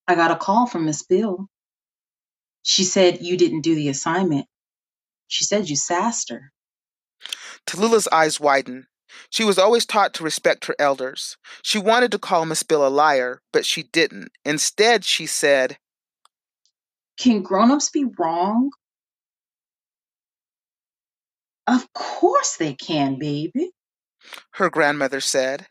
[0.07, 1.47] I got a call from Miss Bill.
[2.61, 4.47] She said you didn't do the assignment.
[5.27, 6.51] She said you sassed her.
[7.65, 8.85] Tallulah's eyes widened.
[9.29, 11.37] She was always taught to respect her elders.
[11.61, 14.31] She wanted to call Miss Bill a liar, but she didn't.
[14.43, 15.77] Instead, she said,
[17.17, 18.71] Can grown-ups be wrong?
[21.67, 23.71] Of course they can, baby.
[24.51, 25.67] Her grandmother said.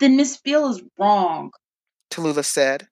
[0.00, 1.52] Then Miss Bill is wrong.
[2.10, 2.88] Tallulah said.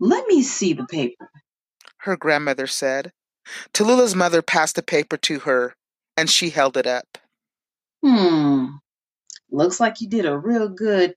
[0.00, 1.30] Let me see the paper.
[1.98, 3.12] Her grandmother said.
[3.72, 5.74] Tallulah's mother passed the paper to her,
[6.16, 7.18] and she held it up.
[8.04, 8.66] Hmm.
[9.50, 11.14] Looks like you did a real good.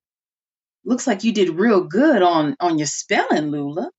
[0.85, 3.91] Looks like you did real good on on your spelling, Lula.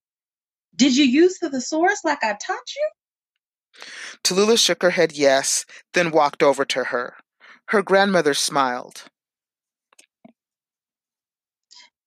[0.77, 2.91] Did you use the thesaurus like I taught you?
[4.25, 5.65] Tallulah shook her head yes,
[5.95, 7.15] then walked over to her.
[7.69, 9.05] Her grandmother smiled.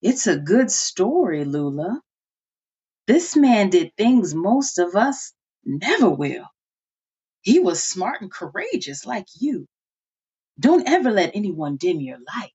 [0.01, 2.01] It's a good story, Lula.
[3.07, 5.33] This man did things most of us
[5.65, 6.45] never will.
[7.41, 9.67] He was smart and courageous like you.
[10.59, 12.51] Don't ever let anyone dim your light.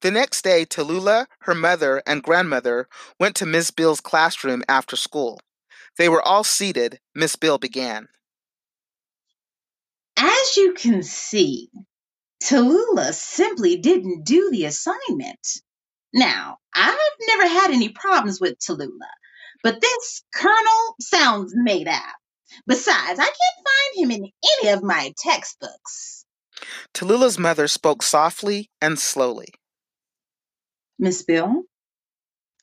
[0.00, 2.88] The next day, Tallulah, her mother, and grandmother
[3.18, 5.40] went to Miss Bill's classroom after school.
[5.96, 6.98] They were all seated.
[7.14, 8.08] Miss Bill began.
[10.16, 11.70] As you can see,
[12.42, 15.60] Tallulah simply didn't do the assignment.
[16.12, 19.14] Now, I've never had any problems with Tallulah,
[19.62, 22.02] but this colonel sounds made up.
[22.66, 23.34] Besides, I can't
[23.66, 24.30] find him in
[24.60, 26.24] any of my textbooks.
[26.92, 29.48] Tallulah's mother spoke softly and slowly.
[30.98, 31.64] Miss Bill,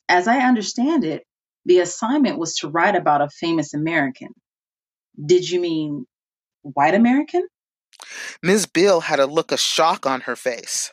[0.08, 1.24] as I understand it,
[1.64, 4.28] the assignment was to write about a famous American.
[5.24, 6.06] Did you mean
[6.62, 7.46] white American?
[8.42, 10.92] Miss Bill had a look of shock on her face.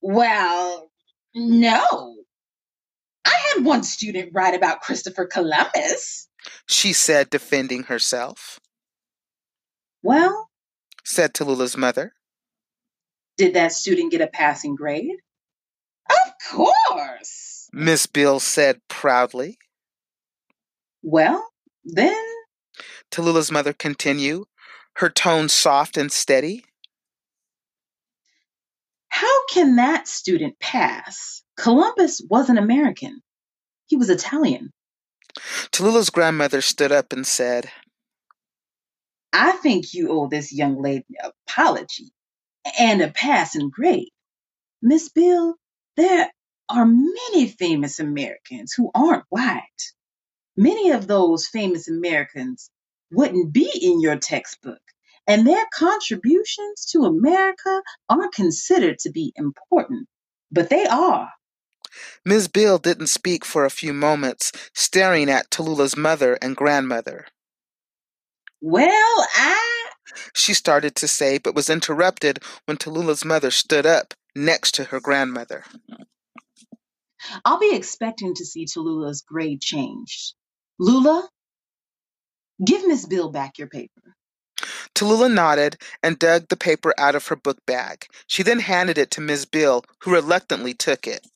[0.00, 0.90] Well,
[1.34, 2.16] no.
[3.24, 6.28] I had one student write about Christopher Columbus.
[6.66, 8.58] She said, defending herself.
[10.02, 10.48] Well,
[11.04, 12.14] said Tallulah's mother.
[13.36, 15.16] Did that student get a passing grade?
[16.08, 19.58] Of course, Miss Bill said proudly.
[21.02, 21.48] Well,
[21.84, 22.24] then,
[23.10, 24.44] Tallulah's mother continued,
[24.96, 26.64] her tone soft and steady.
[29.08, 31.42] How can that student pass?
[31.56, 33.20] Columbus wasn't American.
[33.86, 34.72] He was Italian.
[35.72, 37.70] Tallulah's grandmother stood up and said,
[39.32, 42.12] I think you owe this young lady an apology
[42.78, 44.10] and a passing grade.
[44.82, 45.54] Miss Bill,
[45.96, 46.30] there
[46.68, 49.92] are many famous Americans who aren't white.
[50.62, 52.70] Many of those famous Americans
[53.10, 54.82] wouldn't be in your textbook,
[55.26, 57.80] and their contributions to America
[58.10, 60.06] aren't considered to be important,
[60.52, 61.30] but they are.
[62.26, 67.24] Miss Bill didn't speak for a few moments, staring at Tallulah's mother and grandmother.
[68.60, 69.88] Well, I.
[70.34, 75.00] She started to say, but was interrupted when Tallulah's mother stood up next to her
[75.00, 75.64] grandmother.
[77.46, 80.34] I'll be expecting to see Tallulah's grade changed.
[80.80, 81.28] Lula,
[82.64, 84.16] give Miss Bill back your paper.
[84.94, 88.06] Tallulah nodded and dug the paper out of her book bag.
[88.26, 91.26] She then handed it to Miss Bill, who reluctantly took it.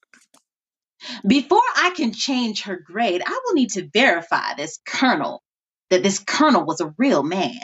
[1.26, 5.42] Before I can change her grade, I will need to verify this colonel,
[5.90, 7.60] that this colonel was a real man.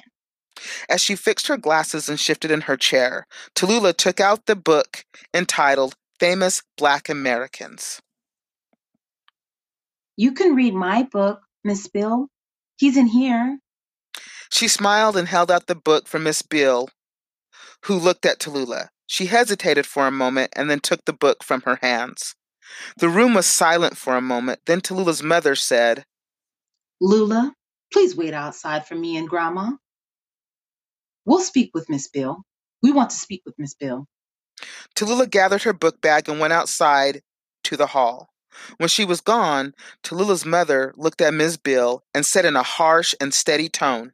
[0.90, 5.06] As she fixed her glasses and shifted in her chair, Tallulah took out the book
[5.32, 8.02] entitled Famous Black Americans.
[10.18, 12.28] You can read my book, Miss Bill.
[12.76, 13.58] He's in here.
[14.50, 16.88] She smiled and held out the book for Miss Bill,
[17.84, 18.88] who looked at Tallulah.
[19.06, 22.34] She hesitated for a moment and then took the book from her hands.
[22.98, 24.60] The room was silent for a moment.
[24.66, 26.04] Then Tallulah's mother said,
[27.00, 27.54] Lula,
[27.92, 29.72] please wait outside for me and Grandma.
[31.24, 32.42] We'll speak with Miss Bill.
[32.82, 34.06] We want to speak with Miss Bill.
[34.96, 37.22] Tallulah gathered her book bag and went outside
[37.64, 38.29] to the hall.
[38.78, 43.14] When she was gone, Tallulah's mother looked at Miss Bill and said in a harsh
[43.20, 44.12] and steady tone,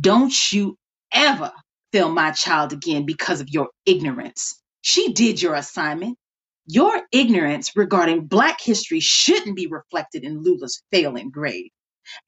[0.00, 0.78] Don't you
[1.12, 1.52] ever
[1.94, 4.60] fail my child again because of your ignorance.
[4.82, 6.18] She did your assignment.
[6.66, 11.70] Your ignorance regarding Black history shouldn't be reflected in Lula's failing grade.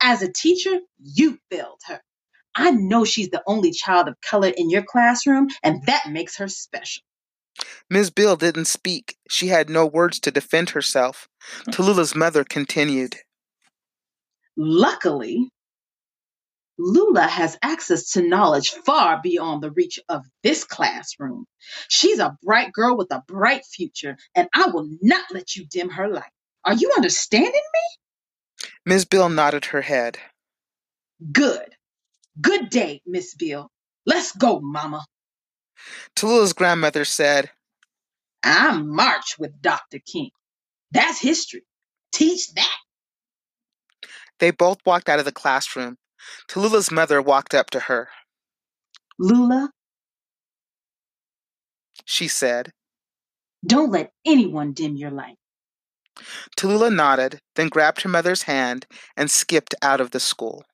[0.00, 2.00] As a teacher, you failed her.
[2.54, 6.48] I know she's the only child of color in your classroom, and that makes her
[6.48, 7.02] special.
[7.90, 9.16] Miss Bill didn't speak.
[9.28, 11.28] She had no words to defend herself.
[11.64, 11.70] Hmm.
[11.72, 13.16] Tallulah's mother continued.
[14.56, 15.50] Luckily,
[16.78, 21.46] Lula has access to knowledge far beyond the reach of this classroom.
[21.88, 25.90] She's a bright girl with a bright future, and I will not let you dim
[25.90, 26.24] her light.
[26.64, 28.68] Are you understanding me?
[28.84, 30.18] Miss Beale nodded her head.
[31.32, 31.74] Good.
[32.40, 33.70] Good day, Miss Beale.
[34.04, 35.04] Let's go, Mama.
[36.16, 37.50] Tallulah's grandmother said,
[38.42, 39.98] I march with Dr.
[39.98, 40.30] King.
[40.92, 41.62] That's history.
[42.12, 42.76] Teach that.
[44.38, 45.98] They both walked out of the classroom.
[46.48, 48.08] Tallulah's mother walked up to her.
[49.18, 49.70] Lula,
[52.04, 52.72] She said.
[53.66, 55.36] don't let anyone dim your light.
[56.56, 60.64] Tallulah nodded, then grabbed her mother's hand and skipped out of the school.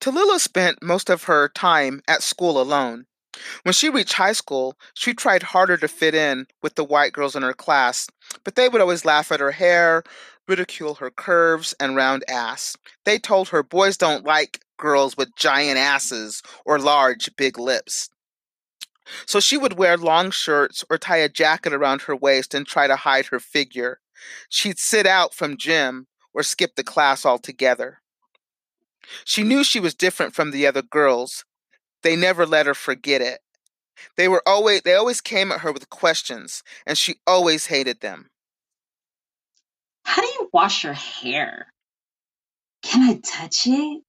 [0.00, 3.06] Tallulah spent most of her time at school alone.
[3.62, 7.36] When she reached high school, she tried harder to fit in with the white girls
[7.36, 8.08] in her class,
[8.44, 10.02] but they would always laugh at her hair,
[10.48, 12.76] ridicule her curves and round ass.
[13.04, 18.10] They told her boys don't like girls with giant asses or large, big lips.
[19.26, 22.86] So she would wear long shirts or tie a jacket around her waist and try
[22.86, 24.00] to hide her figure.
[24.48, 27.99] She'd sit out from gym or skip the class altogether.
[29.24, 31.44] She knew she was different from the other girls.
[32.02, 33.40] They never let her forget it.
[34.16, 38.30] They were always they always came at her with questions, and she always hated them.
[40.04, 41.66] How do you wash your hair?
[42.82, 44.02] Can I touch it?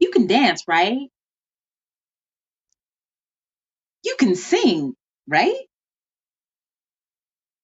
[0.00, 0.98] You can dance, right?
[4.04, 4.94] You can sing,
[5.28, 5.56] right?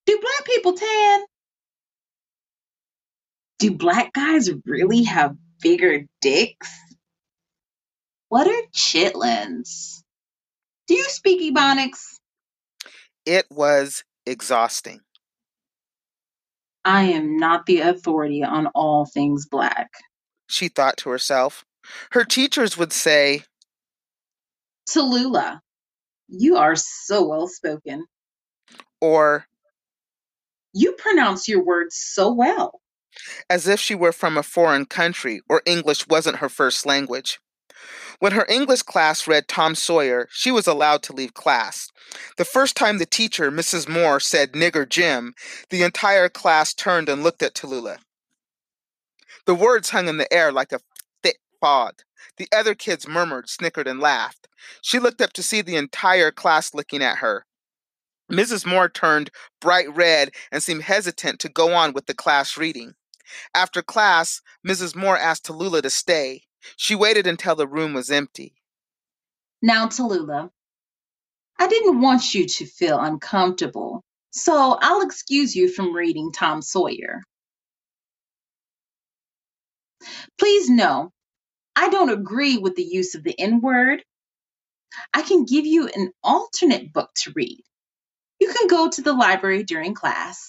[0.06, 1.20] Do black people tan?
[3.58, 6.70] Do black guys really have bigger dicks?
[8.28, 10.02] What are chitlins?
[10.86, 12.18] Do you speak Ebonics?
[13.24, 15.00] It was exhausting.
[16.84, 19.90] I am not the authority on all things black.
[20.48, 21.64] She thought to herself.
[22.12, 23.42] Her teachers would say,
[24.90, 25.60] Tallulah,
[26.28, 28.04] you are so well spoken.
[29.00, 29.46] or
[30.74, 32.80] You pronounce your words so well.
[33.48, 37.38] As if she were from a foreign country or English wasn't her first language.
[38.18, 41.90] When her English class read Tom Sawyer, she was allowed to leave class.
[42.36, 43.88] The first time the teacher, Mrs.
[43.88, 45.34] Moore, said nigger Jim,
[45.70, 47.98] the entire class turned and looked at Tallulah.
[49.46, 50.80] The words hung in the air like a
[51.22, 51.96] thick fog.
[52.38, 54.48] The other kids murmured, snickered, and laughed.
[54.80, 57.44] She looked up to see the entire class looking at her.
[58.32, 58.64] Mrs.
[58.64, 62.94] Moore turned bright red and seemed hesitant to go on with the class reading.
[63.54, 64.94] After class, Mrs.
[64.94, 66.42] Moore asked Tallulah to stay.
[66.76, 68.54] She waited until the room was empty.
[69.62, 70.50] Now, Tallulah,
[71.58, 77.22] I didn't want you to feel uncomfortable, so I'll excuse you from reading Tom Sawyer.
[80.38, 81.12] Please know,
[81.76, 84.04] I don't agree with the use of the N word.
[85.12, 87.62] I can give you an alternate book to read.
[88.40, 90.48] You can go to the library during class.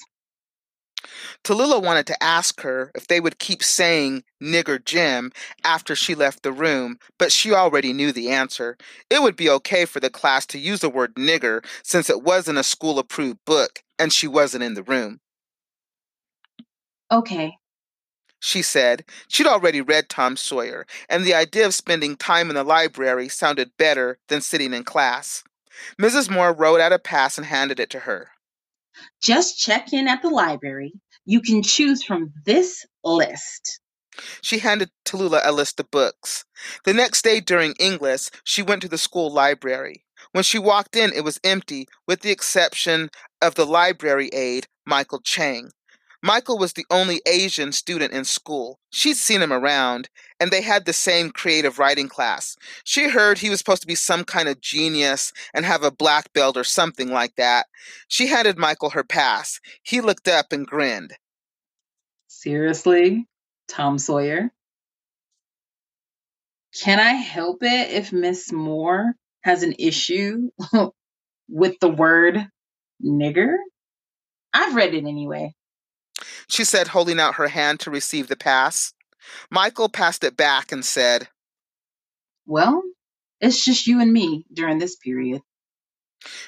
[1.43, 5.31] Tallulah wanted to ask her if they would keep saying nigger Jim
[5.63, 8.77] after she left the room, but she already knew the answer.
[9.09, 12.59] It would be okay for the class to use the word nigger since it wasn't
[12.59, 15.19] a school approved book and she wasn't in the room.
[17.11, 17.57] Okay,
[18.39, 22.63] She said she'd already read Tom Sawyer, and the idea of spending time in the
[22.63, 25.43] library sounded better than sitting in class.
[25.99, 26.29] Mrs.
[26.29, 28.31] Moore wrote out a pass and handed it to her.
[29.21, 30.93] just check in at the library.
[31.25, 33.79] You can choose from this list.
[34.41, 36.45] She handed Tallulah a list of books.
[36.85, 40.05] The next day during English, she went to the school library.
[40.31, 43.09] When she walked in, it was empty, with the exception
[43.41, 45.71] of the library aide, Michael Chang.
[46.21, 48.79] Michael was the only Asian student in school.
[48.89, 50.09] She'd seen him around,
[50.39, 52.55] and they had the same creative writing class.
[52.83, 56.33] She heard he was supposed to be some kind of genius and have a black
[56.33, 57.67] belt or something like that.
[58.07, 59.59] She handed Michael her pass.
[59.83, 61.13] He looked up and grinned.
[62.27, 63.27] Seriously,
[63.67, 64.51] Tom Sawyer?
[66.81, 69.13] Can I help it if Miss Moore
[69.43, 70.49] has an issue
[71.49, 72.47] with the word
[73.03, 73.55] nigger?
[74.53, 75.53] I've read it anyway.
[76.49, 78.93] she said, holding out her hand to receive the pass.
[79.49, 81.27] Michael passed it back and said,
[82.45, 82.83] Well,
[83.41, 85.41] it's just you and me during this period.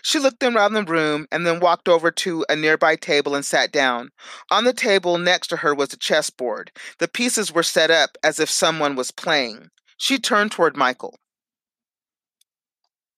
[0.02, 3.72] She looked around the room and then walked over to a nearby table and sat
[3.72, 4.10] down.
[4.50, 6.72] On the table next to her was a chessboard.
[7.00, 9.70] The pieces were set up as if someone was playing.
[9.98, 11.18] She turned toward Michael.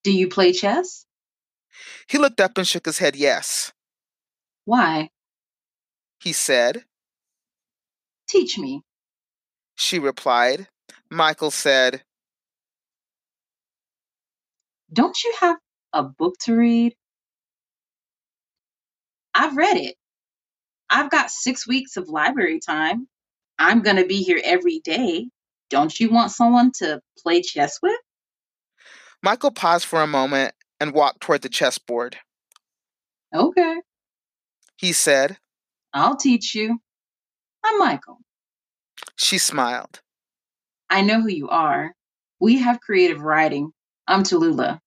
[0.04, 1.06] Do you play chess?
[2.08, 3.72] He looked up and shook his head yes.
[4.66, 5.10] Why?
[6.20, 6.84] He said,
[8.28, 8.84] Teach me.
[9.80, 10.68] She replied.
[11.10, 12.04] Michael said,
[14.92, 15.58] Don't you have
[15.94, 16.96] a book to read?
[19.34, 19.96] I've read it.
[20.90, 23.08] I've got six weeks of library time.
[23.58, 25.30] I'm going to be here every day.
[25.70, 28.00] Don't you want someone to play chess with?
[29.24, 32.18] Michael paused for a moment and walked toward the chessboard.
[33.34, 33.76] Okay,
[34.78, 35.38] He said,
[35.94, 36.80] I'll teach you.
[37.64, 38.18] I'm Michael.
[39.20, 40.00] She smiled.
[40.90, 41.94] I know who you are.
[42.40, 43.74] We have creative writing.
[44.08, 44.80] I'm Tallulah.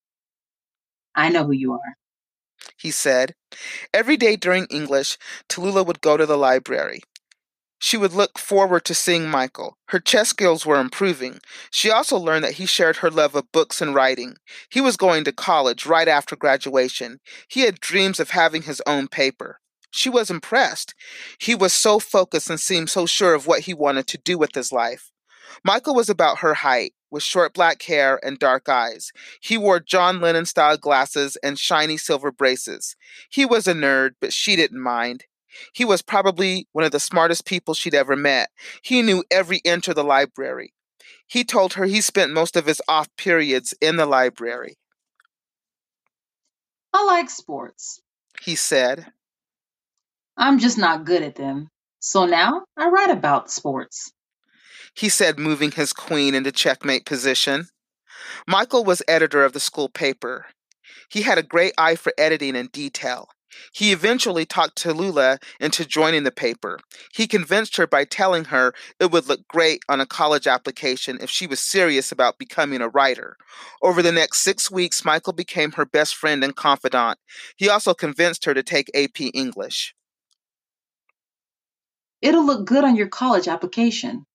[1.15, 1.97] I know who you are.
[2.79, 3.35] He said.
[3.93, 5.19] Every day during English,
[5.51, 7.03] Tallulah would go to the library.
[7.79, 9.77] She would look forward to seeing Michael.
[9.89, 11.41] Her chess skills were improving.
[11.71, 14.37] She also learned that he shared her love of books and writing.
[14.71, 17.21] He was going to college right after graduation.
[17.49, 19.61] He had dreams of having his own paper.
[19.93, 20.95] She was impressed.
[21.39, 24.55] He was so focused and seemed so sure of what he wanted to do with
[24.55, 25.13] his life.
[25.65, 29.13] Michael was about her height, with short black hair and dark eyes.
[29.41, 32.97] He wore John Lennon style glasses and shiny silver braces.
[33.31, 35.25] He was a nerd, but she didn't mind.
[35.75, 38.49] He was probably one of the smartest people she'd ever met.
[38.83, 40.73] He knew every inch of the library.
[41.27, 44.79] He told her he spent most of his off periods in the library.
[46.95, 48.01] I like sports.
[48.41, 49.13] He said,
[50.43, 51.69] I'm just not good at them.
[52.01, 54.11] So now I write about sports.
[54.93, 57.69] he said, moving his queen into checkmate position.
[58.49, 60.47] Michael was editor of the school paper.
[61.09, 63.29] He had a great eye for editing and detail.
[63.73, 66.81] He eventually talked Tallulah into joining the paper.
[67.13, 71.31] He convinced her by telling her it would look great on a college application if
[71.31, 73.37] she was serious about becoming a writer.
[73.81, 77.19] Over the next six weeks, Michael became her best friend and confidant.
[77.57, 79.95] He also convinced her to take AP English.
[82.23, 84.27] It'll look good on your college application.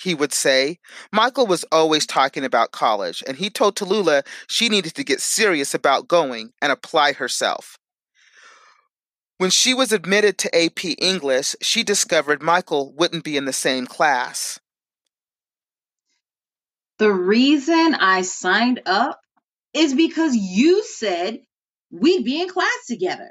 [0.00, 0.78] he would say.
[1.12, 5.74] Michael was always talking about college, and he told Tallulah she needed to get serious
[5.74, 7.78] about going and apply herself.
[9.38, 13.86] When she was admitted to AP English, she discovered Michael wouldn't be in the same
[13.86, 14.58] class.
[16.98, 19.20] The reason I signed up
[19.74, 21.38] is because you said
[21.92, 23.30] we'd be in class together.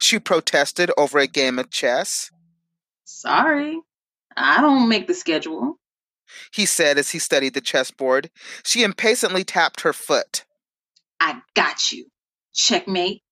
[0.00, 2.30] She protested over a game of chess.
[3.04, 3.80] Sorry,
[4.36, 5.78] I don't make the schedule.
[6.52, 8.30] He said as he studied the chessboard.
[8.64, 10.44] She impatiently tapped her foot.
[11.20, 12.06] I got you.
[12.54, 13.22] Checkmate.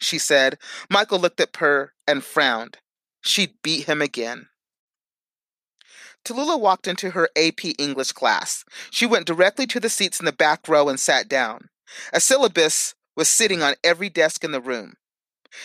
[0.00, 0.58] She said.
[0.88, 2.78] Michael looked at her and frowned.
[3.20, 4.48] She'd beat him again.
[6.24, 8.64] Tallulah walked into her AP English class.
[8.90, 11.68] She went directly to the seats in the back row and sat down.
[12.12, 14.94] A syllabus was sitting on every desk in the room.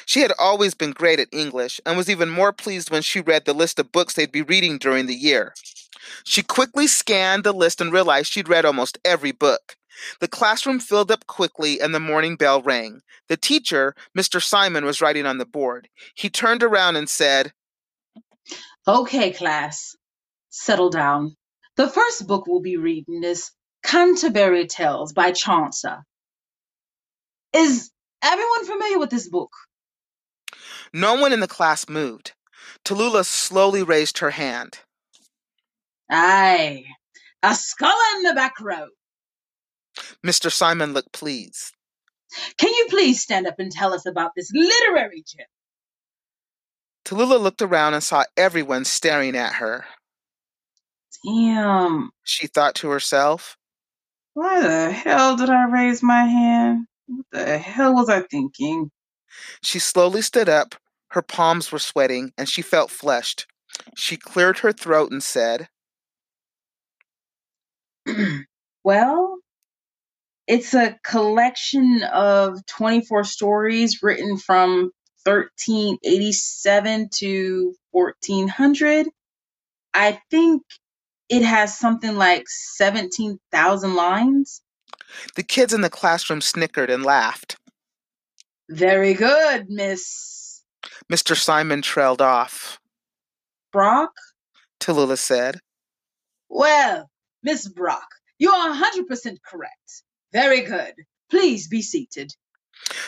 [0.05, 3.45] She had always been great at English and was even more pleased when she read
[3.45, 5.53] the list of books they'd be reading during the year.
[6.23, 9.75] She quickly scanned the list and realized she'd read almost every book.
[10.19, 13.01] The classroom filled up quickly and the morning bell rang.
[13.29, 14.41] The teacher, Mr.
[14.41, 15.87] Simon, was writing on the board.
[16.15, 17.53] He turned around and said,
[18.87, 19.95] Okay, class.
[20.49, 21.35] Settle down.
[21.77, 23.51] The first book we'll be reading is
[23.83, 26.03] Canterbury Tales by Chaucer.
[27.53, 29.51] Is everyone familiar with this book?
[30.93, 32.33] No one in the class moved.
[32.85, 34.79] Tallulah slowly raised her hand.
[36.09, 36.85] Aye.
[37.41, 38.87] A scholar in the back row.
[40.25, 40.51] Mr.
[40.51, 41.73] Simon looked pleased.
[42.57, 45.45] Can you please stand up and tell us about this literary gem?
[47.05, 49.85] Tallulah looked around and saw everyone staring at her.
[51.25, 52.11] Damn.
[52.23, 53.57] She thought to herself.
[54.33, 56.87] Why the hell did I raise my hand?
[57.07, 58.89] What the hell was I thinking?
[59.61, 60.75] She slowly stood up.
[61.13, 63.45] Her palms were sweating and she felt flushed.
[63.95, 65.69] She cleared her throat and said,
[68.83, 69.37] well,
[70.47, 74.89] it's a collection of 24 stories written from
[75.25, 79.07] 1387 to 1400.
[79.93, 80.63] I think
[81.29, 84.63] it has something like 17,000 lines.
[85.35, 87.55] The kids in the classroom snickered and laughed.
[88.67, 90.42] Very good, Miss
[91.11, 91.35] Mr.
[91.35, 92.79] Simon trailed off.
[93.71, 94.11] Brock.
[94.79, 95.59] Tallulah said.
[96.49, 97.09] Well,
[97.41, 98.07] Miss Brock,
[98.37, 100.03] you are 100% correct.
[100.31, 100.93] Very good.
[101.29, 102.33] Please be seated.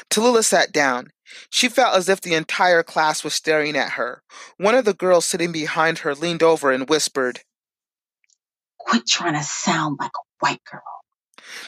[0.10, 1.10] Tallulah sat down.
[1.50, 4.22] She felt as if the entire class was staring at her.
[4.58, 7.42] One of the girls sitting behind her leaned over and whispered,
[8.78, 10.84] Quit trying to sound like a white girl.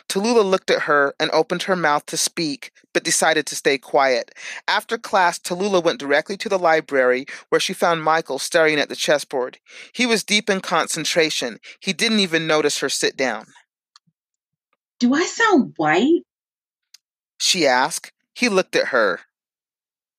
[0.09, 4.34] Tallulah looked at her and opened her mouth to speak, but decided to stay quiet.
[4.67, 8.95] After class, Tallulah went directly to the library, where she found Michael staring at the
[8.95, 9.59] chessboard.
[9.93, 11.59] He was deep in concentration.
[11.80, 13.47] He didn't even notice her sit down.
[14.99, 16.23] Do I sound white?
[17.39, 18.11] She asked.
[18.34, 19.21] He looked at her.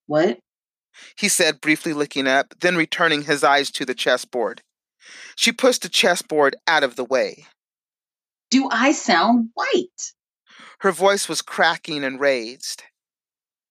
[0.06, 0.38] What?
[1.16, 4.62] He said, briefly looking up, then returning his eyes to the chessboard.
[5.36, 7.46] She pushed the chessboard out of the way.
[8.50, 10.12] Do I sound white?
[10.80, 12.84] Her voice was cracking and raised.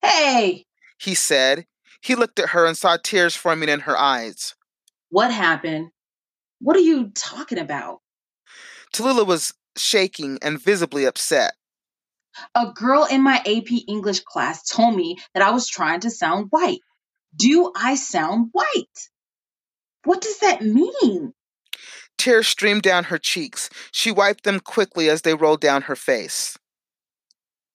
[0.02, 0.66] Hey!
[1.00, 1.66] He said.
[2.02, 4.56] He looked at her and saw tears forming in her eyes.
[5.10, 5.90] What happened?
[6.60, 8.02] What are you talking about?
[8.94, 11.54] Tallulah was shaking and visibly upset.
[12.54, 16.48] A girl in my AP English class told me that I was trying to sound
[16.50, 16.80] white.
[17.36, 19.10] Do I sound white?
[20.04, 21.34] What does that mean?
[22.18, 23.70] Tears streamed down her cheeks.
[23.92, 26.58] She wiped them quickly as they rolled down her face.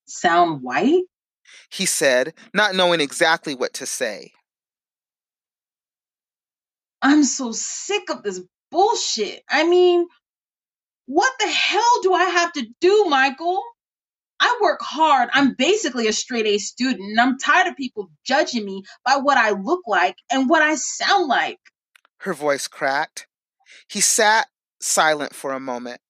[0.07, 1.05] Sound white?
[1.71, 4.33] He said, not knowing exactly what to say.
[7.01, 8.41] I'm so sick of this
[8.71, 9.43] bullshit.
[9.49, 10.07] I mean,
[11.07, 13.63] what the hell do I have to do, Michael?
[14.41, 15.31] I work hard.
[15.33, 19.39] I'm basically a straight A student, and I'm tired of people judging me by what
[19.39, 21.59] I look like and what I sound like.
[22.19, 23.27] Her voice cracked.
[23.93, 24.47] He sat
[24.81, 26.01] silent for a moment.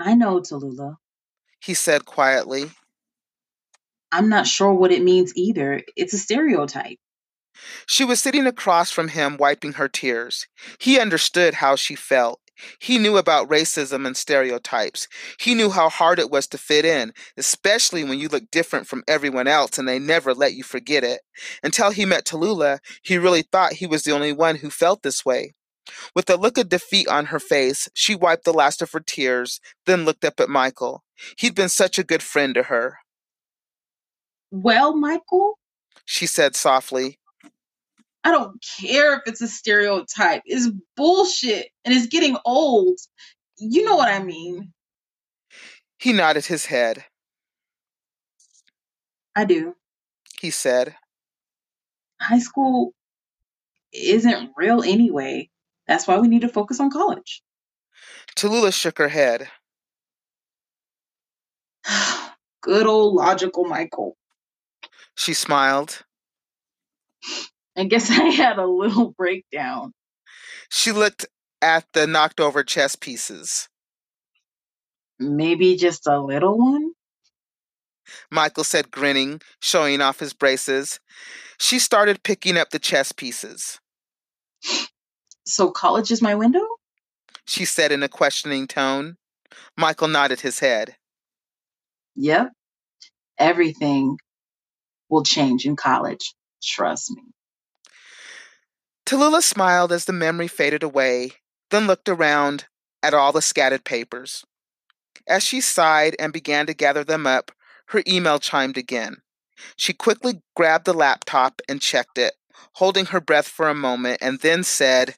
[0.00, 0.96] I know, Tallulah.
[1.60, 2.72] He said quietly.
[4.10, 5.80] I'm not sure what it means either.
[5.94, 6.98] It's a stereotype.
[7.86, 10.48] She was sitting across from him, wiping her tears.
[10.80, 12.40] He understood how she felt.
[12.80, 15.06] He knew about racism and stereotypes.
[15.38, 19.04] He knew how hard it was to fit in, especially when you look different from
[19.06, 21.20] everyone else and they never let you forget it.
[21.62, 25.24] Until he met Tallulah, he really thought he was the only one who felt this
[25.24, 25.54] way.
[26.14, 29.60] With a look of defeat on her face, she wiped the last of her tears,
[29.86, 31.04] then looked up at Michael.
[31.36, 32.98] He'd been such a good friend to her.
[34.50, 35.58] Well, Michael,
[36.04, 37.18] she said softly,
[38.24, 40.42] I don't care if it's a stereotype.
[40.44, 42.98] It's bullshit and it's getting old.
[43.56, 44.72] You know what I mean.
[45.98, 47.04] He nodded his head.
[49.34, 49.74] I do.
[50.40, 50.96] He said.
[52.20, 52.92] High school
[53.92, 55.48] isn't real anyway.
[55.88, 57.42] That's why we need to focus on college.
[58.36, 59.48] Tallulah shook her head.
[62.60, 64.16] Good old logical Michael.
[65.14, 66.04] She smiled.
[67.76, 69.94] I guess I had a little breakdown.
[70.68, 71.26] She looked
[71.62, 73.68] at the knocked over chess pieces.
[75.18, 76.92] Maybe just a little one?
[78.30, 81.00] Michael said, grinning, showing off his braces.
[81.58, 83.80] She started picking up the chess pieces.
[85.48, 86.66] So college is my window?
[87.46, 89.16] She said in a questioning tone.
[89.78, 90.96] Michael nodded his head.
[92.16, 92.52] Yep.
[93.38, 94.18] Everything
[95.08, 96.34] will change in college.
[96.62, 97.22] Trust me.
[99.06, 101.32] Tallulah smiled as the memory faded away,
[101.70, 102.66] then looked around
[103.02, 104.44] at all the scattered papers.
[105.26, 107.52] As she sighed and began to gather them up,
[107.86, 109.22] her email chimed again.
[109.76, 112.34] She quickly grabbed the laptop and checked it,
[112.74, 115.16] holding her breath for a moment, and then said,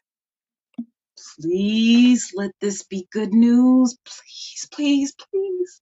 [1.40, 3.96] Please let this be good news.
[4.04, 5.80] Please, please, please.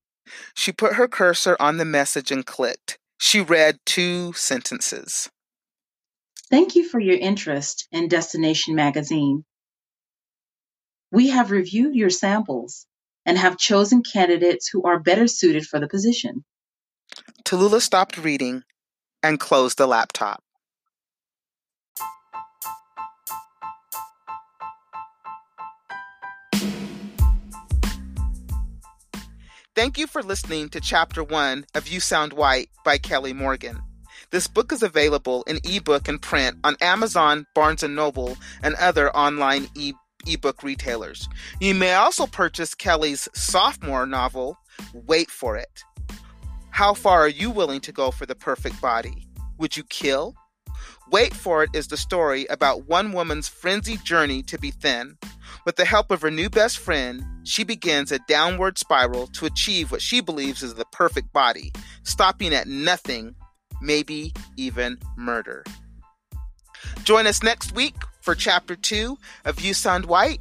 [0.55, 2.99] She put her cursor on the message and clicked.
[3.19, 5.29] She read two sentences.
[6.51, 9.45] Thank you for your interest in Destination Magazine.
[11.11, 12.87] We have reviewed your samples
[13.27, 16.45] and have chosen candidates who are better suited for the position.
[17.45, 18.63] Tallulah stopped reading
[19.23, 20.43] and closed the laptop.
[29.79, 33.81] Thank you for listening to Chapter 1 of You Sound White by Kelly Morgan.
[34.33, 39.17] This book is available in ebook and print on Amazon, Barnes & Noble, and other
[39.17, 39.93] online e-
[40.27, 41.29] ebook retailers.
[41.61, 44.59] You may also purchase Kelly's sophomore novel,
[44.93, 45.85] Weight For It.
[46.71, 49.29] How far are you willing to go for the perfect body?
[49.59, 50.35] Would you kill?
[51.11, 55.17] Weight For It is the story about one woman's frenzied journey to be thin.
[55.65, 59.91] With the help of her new best friend, she begins a downward spiral to achieve
[59.91, 63.35] what she believes is the perfect body, stopping at nothing
[63.81, 65.65] maybe even murder.
[67.05, 70.41] Join us next week for Chapter 2 of You Sound White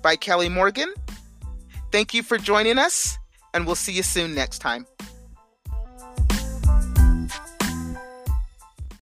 [0.00, 0.92] by Kelly Morgan.
[1.90, 3.18] Thank you for joining us,
[3.52, 4.86] and we'll see you soon next time.